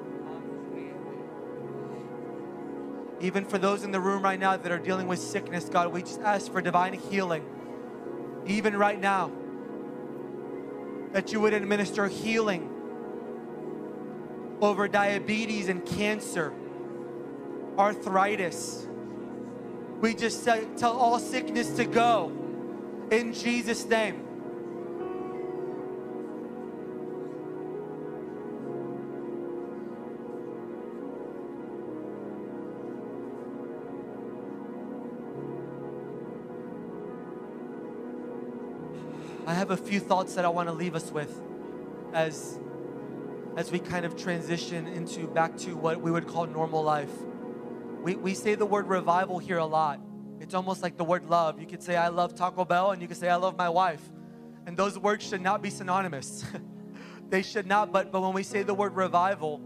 [3.22, 6.01] Even for those in the room right now that are dealing with sickness, God, we
[6.01, 7.45] just ask for divine healing.
[8.45, 9.31] Even right now,
[11.14, 12.69] that you would administer healing
[14.61, 16.53] over diabetes and cancer,
[17.77, 18.88] arthritis
[20.03, 22.30] we just say, tell all sickness to go
[23.10, 24.22] in Jesus' name.
[39.64, 41.41] Have a few thoughts that I want to leave us with
[42.14, 42.60] as
[43.56, 47.11] as we kind of transition into back to what we would call normal life.
[48.02, 50.02] We, we say the word revival here a lot.
[50.41, 51.61] It's almost like the word love.
[51.61, 54.02] You could say, I love Taco Bell, and you could say, I love my wife.
[54.65, 56.44] And those words should not be synonymous.
[57.30, 59.61] they should not, but, but when we say the word revival,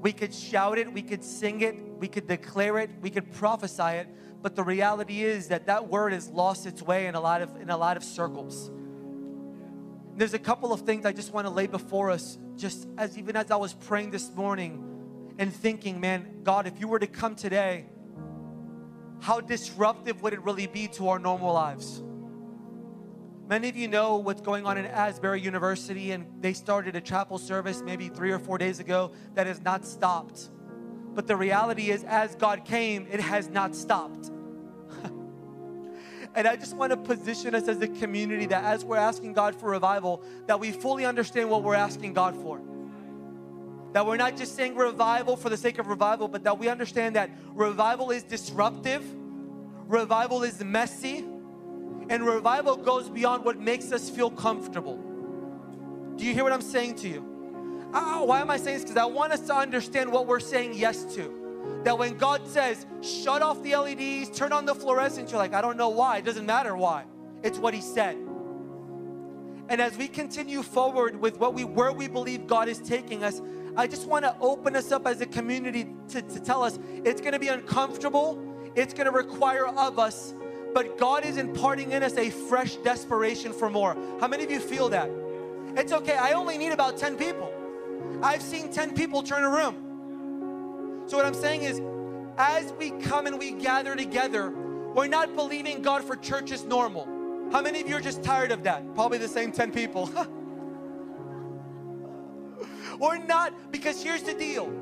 [0.00, 3.96] we could shout it, we could sing it, we could declare it, we could prophesy
[3.96, 4.08] it,
[4.40, 7.56] but the reality is that that word has lost its way in a lot of,
[7.56, 8.70] in a lot of circles.
[10.16, 13.36] There's a couple of things I just want to lay before us, just as even
[13.36, 14.82] as I was praying this morning
[15.38, 17.84] and thinking, man, God, if you were to come today,
[19.20, 22.02] how disruptive would it really be to our normal lives?
[23.46, 27.36] Many of you know what's going on in Asbury University, and they started a chapel
[27.36, 30.48] service maybe three or four days ago that has not stopped.
[31.14, 34.30] But the reality is, as God came, it has not stopped.
[36.36, 39.56] And I just want to position us as a community that as we're asking God
[39.58, 42.60] for revival, that we fully understand what we're asking God for.
[43.94, 47.16] That we're not just saying revival for the sake of revival, but that we understand
[47.16, 49.02] that revival is disruptive,
[49.88, 51.24] revival is messy,
[52.10, 54.98] and revival goes beyond what makes us feel comfortable.
[56.16, 57.88] Do you hear what I'm saying to you?
[57.94, 58.84] Ah, why am I saying this?
[58.84, 61.45] Because I want us to understand what we're saying yes to.
[61.84, 65.60] That when God says, shut off the LEDs, turn on the fluorescent, you're like, I
[65.60, 66.18] don't know why.
[66.18, 67.04] It doesn't matter why.
[67.42, 68.16] It's what He said.
[69.68, 73.42] And as we continue forward with what we where we believe God is taking us,
[73.76, 77.20] I just want to open us up as a community to, to tell us it's
[77.20, 78.42] going to be uncomfortable,
[78.74, 80.34] it's going to require of us
[80.76, 83.96] but God is imparting in us a fresh desperation for more.
[84.20, 85.10] How many of you feel that?
[85.74, 87.50] It's okay, I only need about 10 people.
[88.22, 89.85] I've seen 10 people turn a room.
[91.06, 91.80] So, what I'm saying is,
[92.38, 97.06] as we come and we gather together, we're not believing God for church is normal.
[97.52, 98.94] How many of you are just tired of that?
[98.94, 100.10] Probably the same 10 people.
[102.98, 104.72] we're not, because here's the deal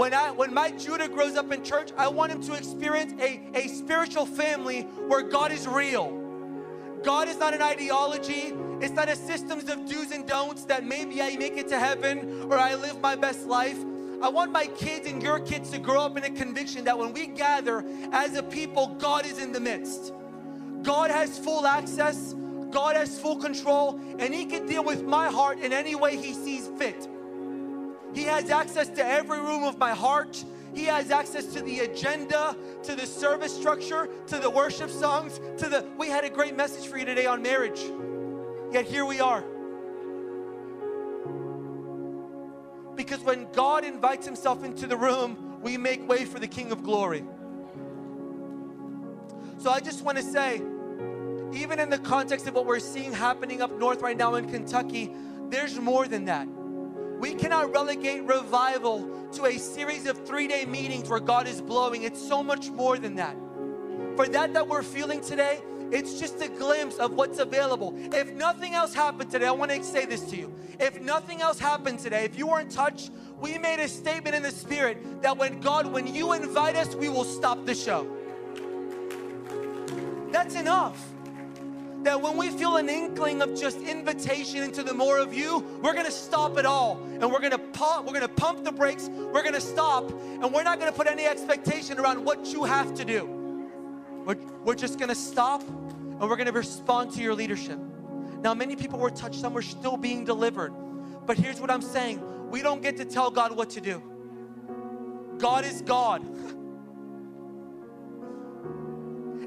[0.00, 3.42] when I when my Judah grows up in church, I want him to experience a,
[3.52, 6.16] a spiritual family where God is real.
[7.02, 8.54] God is not an ideology.
[8.80, 12.46] It's not a systems of do's and don'ts that maybe I make it to heaven
[12.50, 13.76] or I live my best life.
[14.22, 17.12] I want my kids and your kids to grow up in a conviction that when
[17.12, 20.12] we gather as a people, God is in the midst.
[20.82, 22.34] God has full access,
[22.70, 26.34] God has full control, and He can deal with my heart in any way He
[26.34, 27.08] sees fit.
[28.14, 30.44] He has access to every room of my heart.
[30.74, 35.68] He has access to the agenda, to the service structure, to the worship songs, to
[35.68, 35.86] the.
[35.96, 37.80] We had a great message for you today on marriage.
[38.72, 39.44] Yet here we are.
[42.96, 46.82] Because when God invites Himself into the room, we make way for the King of
[46.82, 47.24] Glory.
[49.58, 50.62] So I just want to say,
[51.52, 55.12] even in the context of what we're seeing happening up north right now in Kentucky,
[55.50, 56.48] there's more than that.
[57.18, 62.04] We cannot relegate revival to a series of three day meetings where God is blowing.
[62.04, 63.36] It's so much more than that.
[64.16, 65.60] For that that we're feeling today,
[65.92, 67.94] it's just a glimpse of what's available.
[68.14, 70.54] If nothing else happened today, I want to say this to you.
[70.78, 73.10] If nothing else happened today, if you weren't touched,
[73.40, 77.08] we made a statement in the spirit that when God, when you invite us, we
[77.08, 78.06] will stop the show.
[80.30, 81.10] That's enough
[82.02, 85.92] that when we feel an inkling of just invitation into the more of you, we're
[85.92, 89.60] gonna stop it all and we're gonna pump, we're gonna pump the brakes, we're gonna
[89.60, 93.26] stop, and we're not gonna put any expectation around what you have to do.
[94.24, 95.62] We're, we're just gonna stop
[96.20, 97.78] and we're gonna respond to your leadership.
[98.42, 100.72] Now, many people were touched, some were still being delivered.
[101.26, 104.02] But here's what I'm saying we don't get to tell God what to do.
[105.38, 106.24] God is God.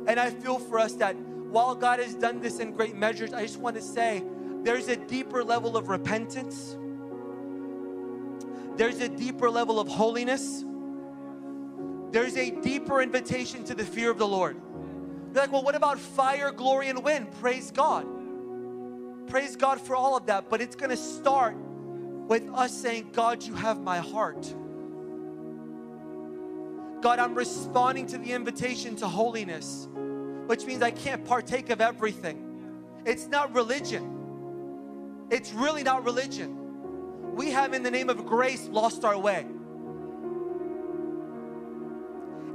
[0.05, 3.43] And I feel for us that while God has done this in great measures, I
[3.43, 4.21] just want to say
[4.63, 6.75] there's a deeper level of repentance,
[8.75, 10.65] there's a deeper level of holiness,
[12.11, 14.57] there's a deeper invitation to the fear of the Lord.
[15.34, 17.31] You're like, well, what about fire, glory, and wind?
[17.41, 18.05] Praise God.
[19.27, 21.55] Praise God for all of that, but it's going to start
[22.27, 24.53] with us saying, God, you have my heart.
[27.01, 29.88] God, I'm responding to the invitation to holiness
[30.47, 33.01] which means I can't partake of everything.
[33.05, 35.27] It's not religion.
[35.30, 37.35] It's really not religion.
[37.35, 39.45] We have, in the name of grace, lost our way.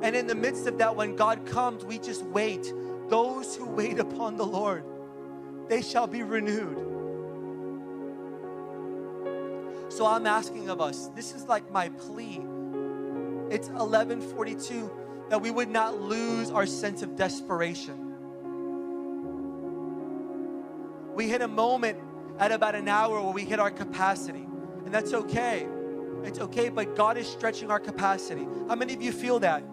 [0.03, 2.73] And in the midst of that, when God comes, we just wait.
[3.09, 4.85] Those who wait upon the Lord,
[5.69, 6.79] they shall be renewed.
[9.89, 12.41] So I'm asking of us, this is like my plea.
[13.51, 14.91] It's 1142
[15.31, 18.05] that we would not lose our sense of desperation.
[21.15, 21.99] We hit a moment
[22.39, 24.47] at about an hour where we hit our capacity,
[24.85, 25.67] and that's okay.
[26.23, 28.47] It's okay, but God is stretching our capacity.
[28.69, 29.65] How many of you feel that?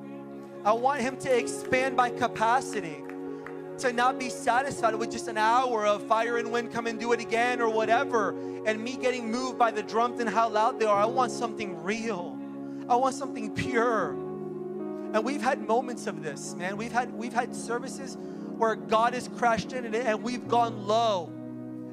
[0.66, 3.04] I want Him to expand my capacity
[3.78, 7.12] to not be satisfied with just an hour of fire and wind, come and do
[7.12, 8.30] it again or whatever,
[8.66, 10.98] and me getting moved by the drums and how loud they are.
[10.98, 12.36] I want something real,
[12.90, 14.12] I want something pure.
[15.14, 16.78] And we've had moments of this, man.
[16.78, 18.18] We've had we've had services
[18.58, 21.32] where God has crashed in and, and we've gone low.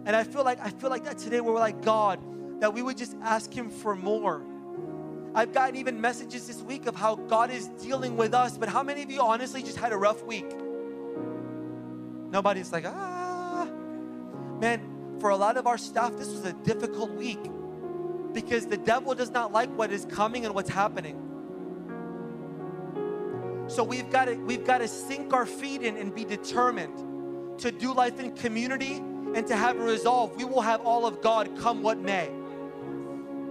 [0.05, 2.21] And I feel like I feel like that today where we're like God,
[2.61, 4.43] that we would just ask him for more.
[5.35, 8.83] I've gotten even messages this week of how God is dealing with us, but how
[8.83, 10.51] many of you honestly just had a rough week?
[12.31, 13.69] Nobody's like, ah.
[14.61, 17.41] man, for a lot of our staff, this was a difficult week
[18.33, 21.17] because the devil does not like what is coming and what's happening.
[23.69, 27.71] So we've got to we've got to sink our feet in and be determined to
[27.71, 28.97] do life in community
[29.35, 30.37] and to have a resolve.
[30.37, 32.31] We will have all of God come what may.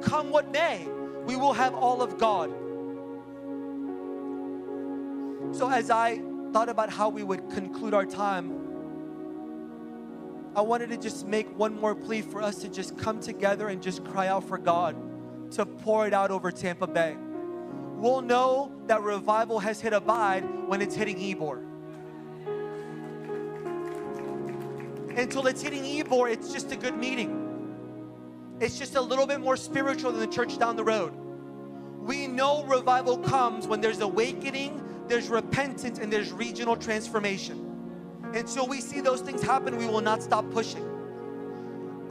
[0.02, 0.88] Come what may,
[1.26, 2.52] we will have all of God.
[5.56, 6.22] So as I
[6.54, 8.58] thought about how we would conclude our time,
[10.56, 13.82] I wanted to just make one more plea for us to just come together and
[13.82, 14.96] just cry out for God
[15.52, 17.16] to pour it out over Tampa Bay.
[17.98, 21.64] We'll know that revival has hit Abide when it's hitting Ybor.
[25.18, 27.41] Until it's hitting Ybor, it's just a good meeting.
[28.62, 31.14] It's just a little bit more spiritual than the church down the road.
[32.00, 37.68] We know revival comes when there's awakening, there's repentance, and there's regional transformation.
[38.36, 40.88] Until we see those things happen, we will not stop pushing.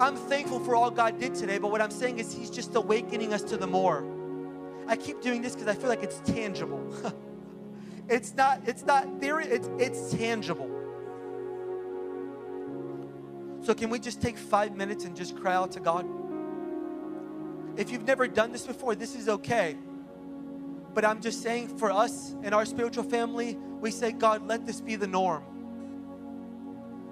[0.01, 3.33] I'm thankful for all God did today, but what I'm saying is He's just awakening
[3.33, 4.05] us to the more.
[4.89, 6.83] I keep doing this because I feel like it's tangible.
[8.09, 10.69] it's not, it's not theory, it's it's tangible.
[13.63, 16.07] So can we just take five minutes and just cry out to God?
[17.81, 19.75] If you've never done this before, this is okay.
[20.93, 24.83] But I'm just saying for us and our spiritual family, we say, God, let this
[24.83, 25.43] be the norm.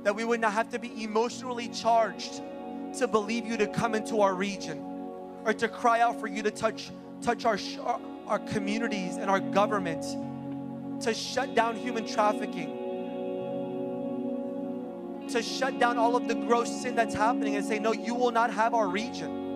[0.04, 2.42] That we would not have to be emotionally charged
[2.98, 4.84] to believe you to come into our region
[5.46, 6.90] or to cry out for you to touch,
[7.22, 7.58] touch our,
[8.26, 10.04] our, communities and our government,
[11.02, 12.68] to shut down human trafficking,
[15.30, 18.32] to shut down all of the gross sin that's happening and say, No, you will
[18.32, 19.47] not have our region.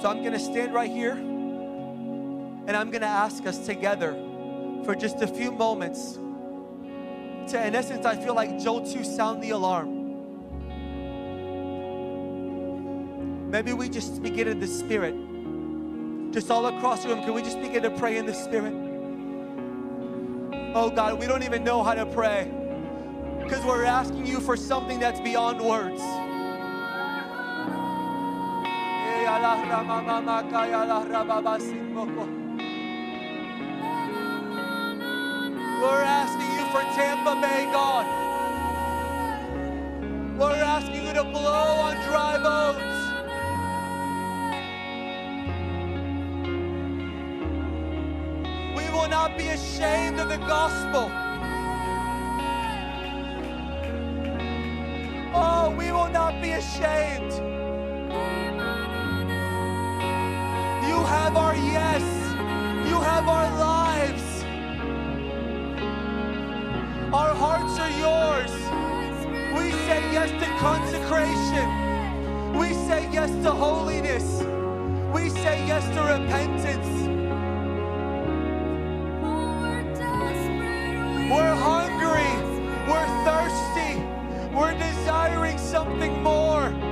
[0.00, 4.12] So I'm going to stand right here and I'm going to ask us together
[4.84, 6.18] for just a few moments
[7.50, 9.98] to, in essence, I feel like Joel 2 sound the alarm.
[13.50, 15.14] Maybe we just it in the spirit.
[16.32, 18.72] Just all across the room, can we just begin to pray in the spirit?
[20.74, 22.50] Oh God, we don't even know how to pray
[23.42, 26.00] because we're asking you for something that's beyond words.
[35.80, 38.06] We're asking you for Tampa Bay, God.
[40.36, 41.40] We're asking you to blow
[41.86, 42.98] on dry bones.
[48.76, 51.08] We will not be ashamed of the gospel.
[55.32, 57.32] Oh, we will not be ashamed.
[60.90, 62.02] You have our yes.
[62.90, 64.24] You have our lives.
[67.14, 68.52] Our hearts are yours.
[69.56, 71.66] We say yes to consecration.
[72.58, 74.42] We say yes to holiness.
[75.14, 76.90] We say yes to repentance.
[81.32, 82.34] We're hungry.
[82.90, 83.92] We're thirsty.
[84.52, 86.89] We're desiring something more.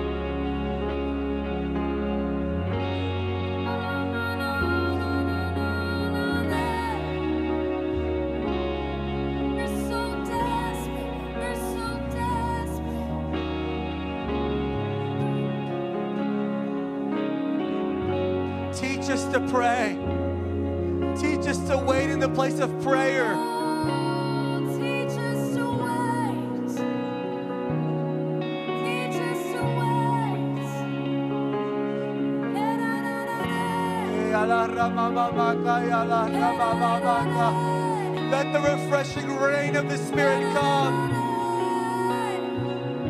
[19.32, 19.96] To pray.
[21.20, 23.36] Teach us to wait in the place of prayer.
[38.30, 41.12] Let the refreshing rain of the Spirit come.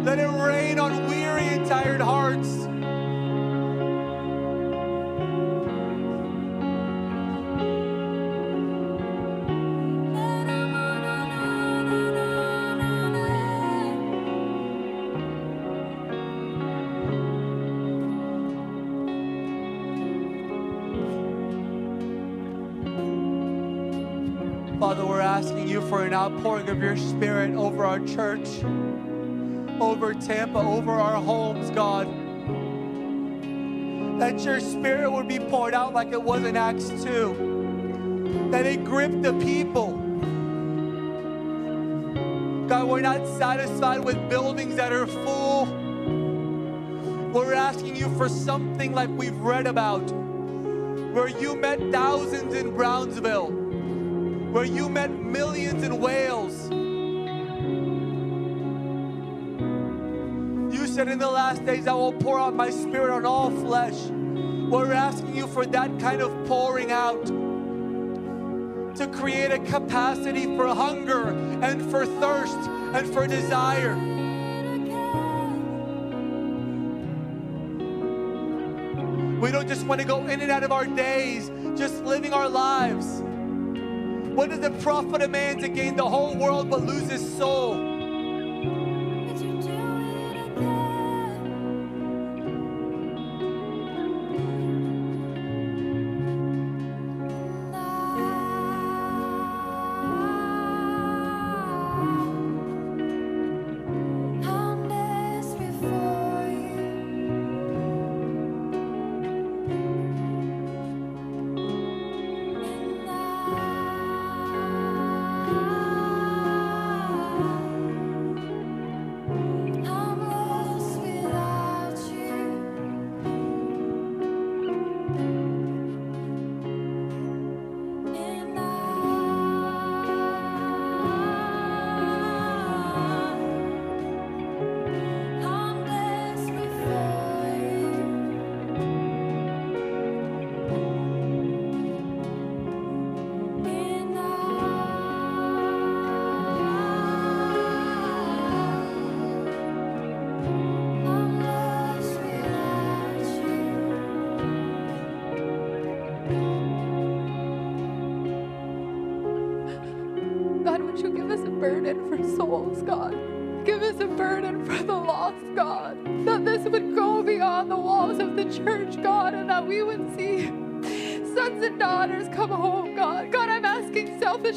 [0.05, 2.58] Let it rain on weary and tired hearts.
[26.39, 28.63] Outpouring of your Spirit over our church,
[29.81, 32.07] over Tampa, over our homes, God.
[34.21, 38.85] That your Spirit would be poured out like it was in Acts 2, that it
[38.85, 39.95] gripped the people.
[42.69, 45.67] God, we're not satisfied with buildings that are full.
[47.33, 50.09] We're asking you for something like we've read about,
[51.13, 53.58] where you met thousands in Brownsville
[54.59, 56.69] where you met millions in Wales.
[60.75, 63.95] You said, In the last days, I will pour out my spirit on all flesh.
[64.07, 67.25] We're asking you for that kind of pouring out
[68.97, 71.29] to create a capacity for hunger
[71.63, 73.95] and for thirst and for desire.
[79.41, 81.49] We don't just want to go in and out of our days,
[81.79, 83.23] just living our lives.
[84.39, 87.88] What does it profit a man to gain the whole world but lose his soul?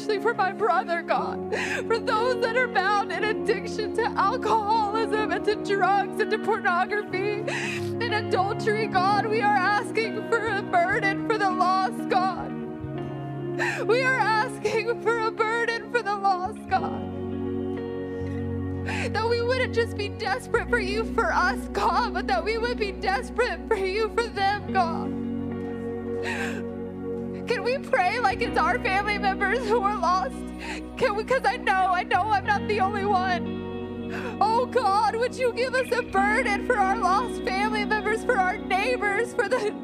[0.02, 1.54] Selfishly for my brother, God,
[1.86, 7.44] for those that are bound in addiction to alcoholism and to drugs and to pornography
[7.46, 9.26] and adultery, God.
[9.26, 12.50] We are asking for a burden for the lost, God.
[13.86, 17.08] We are asking for a burden for the lost, God.
[19.12, 22.78] That we wouldn't just be desperate for you for us, God, but that we would
[22.78, 25.31] be desperate for you for them, God.
[27.46, 30.34] Can we pray like it's our family members who are lost?
[30.96, 31.24] Can we?
[31.24, 34.38] Because I know, I know I'm not the only one.
[34.40, 38.58] Oh God, would you give us a burden for our lost family members, for our
[38.58, 39.74] neighbors, for the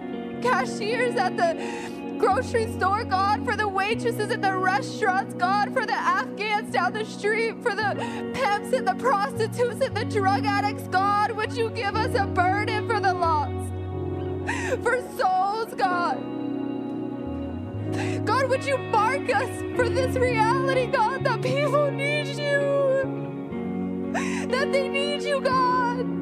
[0.43, 5.95] cashiers at the grocery store, God, for the waitresses in the restaurants, God, for the
[5.95, 7.95] Afghans down the street, for the
[8.35, 12.89] pimps and the prostitutes and the drug addicts, God, would you give us a burden
[12.89, 13.73] for the lost,
[14.83, 16.38] for souls, God?
[18.25, 23.33] God, would you mark us for this reality, God, that people need you,
[24.49, 26.18] that they need you, God.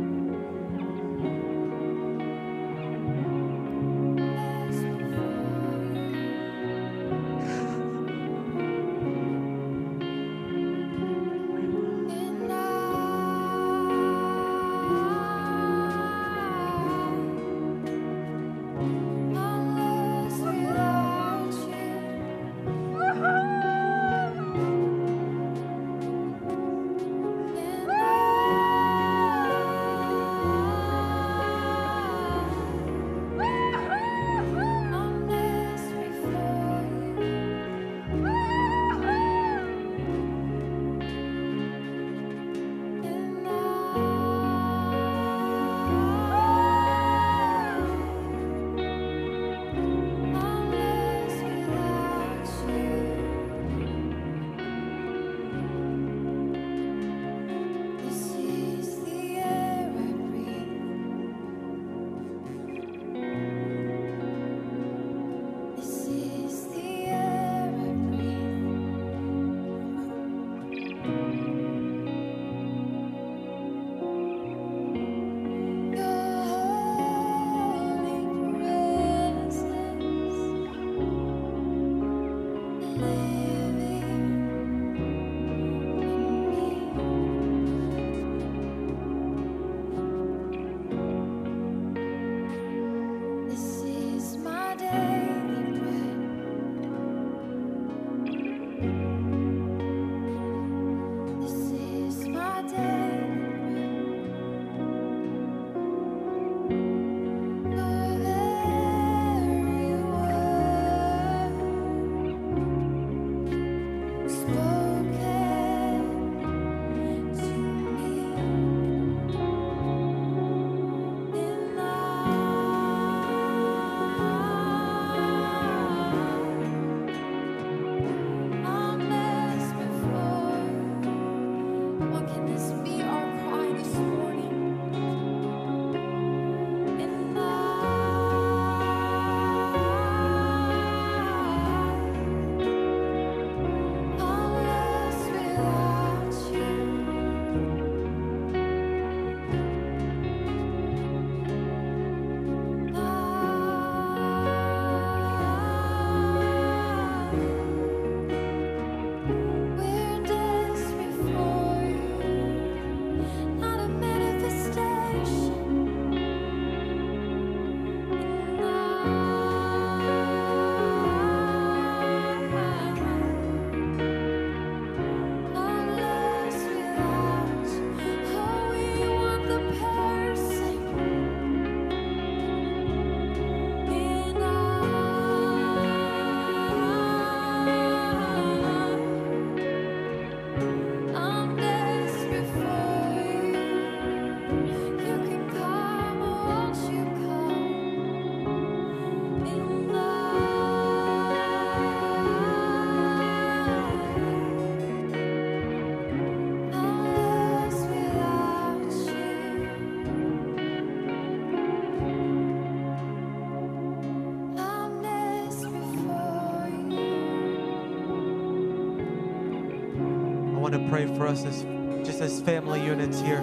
[221.27, 221.63] For us as
[222.07, 223.43] just as family units here.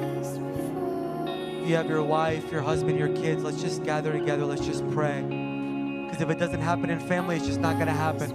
[1.61, 4.45] If you have your wife, your husband, your kids, let's just gather together.
[4.45, 5.21] Let's just pray.
[5.21, 8.31] Because if it doesn't happen in family, it's just not going to happen.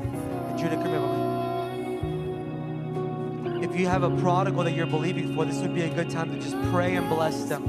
[3.62, 6.30] If you have a prodigal that you're believing for, this would be a good time
[6.30, 7.64] to just pray and bless them.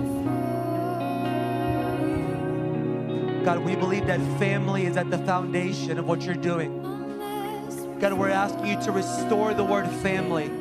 [3.45, 6.81] God, we believe that family is at the foundation of what you're doing.
[8.01, 10.58] God, we're asking you to restore the word family.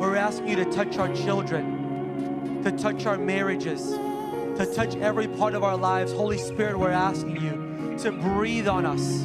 [0.00, 5.52] We're asking you to touch our children, to touch our marriages, to touch every part
[5.52, 6.10] of our lives.
[6.10, 9.24] Holy Spirit, we're asking you to breathe on us,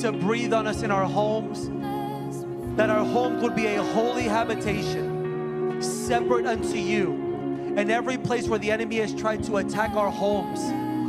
[0.00, 1.68] to breathe on us in our homes,
[2.78, 7.74] that our homes would be a holy habitation, separate unto you.
[7.76, 10.60] And every place where the enemy has tried to attack our homes,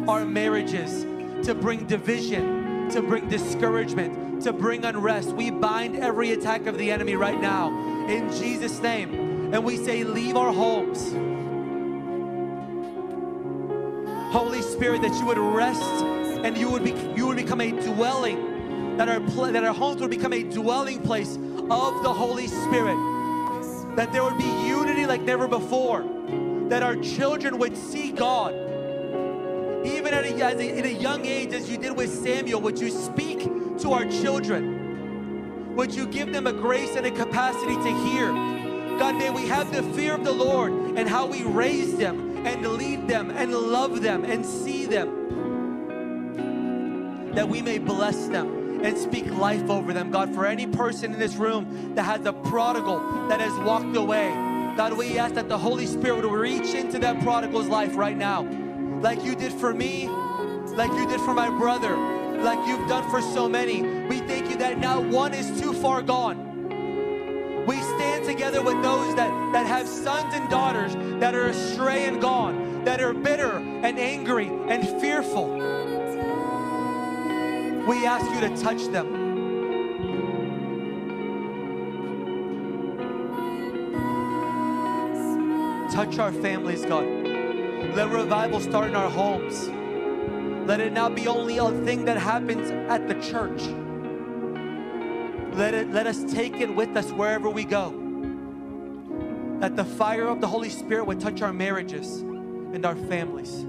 [0.10, 1.04] our marriages,
[1.48, 6.92] to bring division, to bring discouragement, to bring unrest, we bind every attack of the
[6.92, 9.54] enemy right now in Jesus' name.
[9.54, 11.14] And we say, Leave our homes.
[14.32, 18.98] Holy Spirit, that you would rest and you would be you would become a dwelling,
[18.98, 19.20] that our
[19.52, 22.98] that our homes would become a dwelling place of the Holy Spirit.
[23.96, 26.04] That there would be unity like never before.
[26.70, 28.54] That our children would see God.
[29.86, 32.92] Even at a, a, at a young age, as you did with Samuel, would you
[32.92, 33.40] speak
[33.80, 34.77] to our children?
[35.78, 38.34] Would you give them a grace and a capacity to hear?
[38.98, 42.66] God, may we have the fear of the Lord and how we raise them and
[42.66, 45.28] lead them and love them and see them.
[47.36, 50.10] That we may bless them and speak life over them.
[50.10, 54.30] God, for any person in this room that has a prodigal that has walked away,
[54.76, 58.42] God, we ask that the Holy Spirit would reach into that prodigal's life right now,
[59.02, 61.96] like you did for me, like you did for my brother,
[62.44, 63.82] like you've done for so many.
[64.08, 66.46] We thank you that not one is too far gone.
[67.66, 72.22] We stand together with those that, that have sons and daughters that are astray and
[72.22, 75.54] gone, that are bitter and angry and fearful.
[77.88, 79.26] We ask you to touch them.
[85.92, 87.06] Touch our families, God.
[87.96, 89.70] Let revival start in our homes.
[90.68, 93.62] Let it not be only a thing that happens at the church.
[95.56, 97.92] Let it let us take it with us wherever we go.
[99.62, 103.64] That the fire of the Holy Spirit would touch our marriages and our families.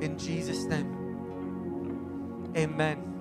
[0.00, 0.94] In Jesus' name.
[2.56, 3.19] Amen.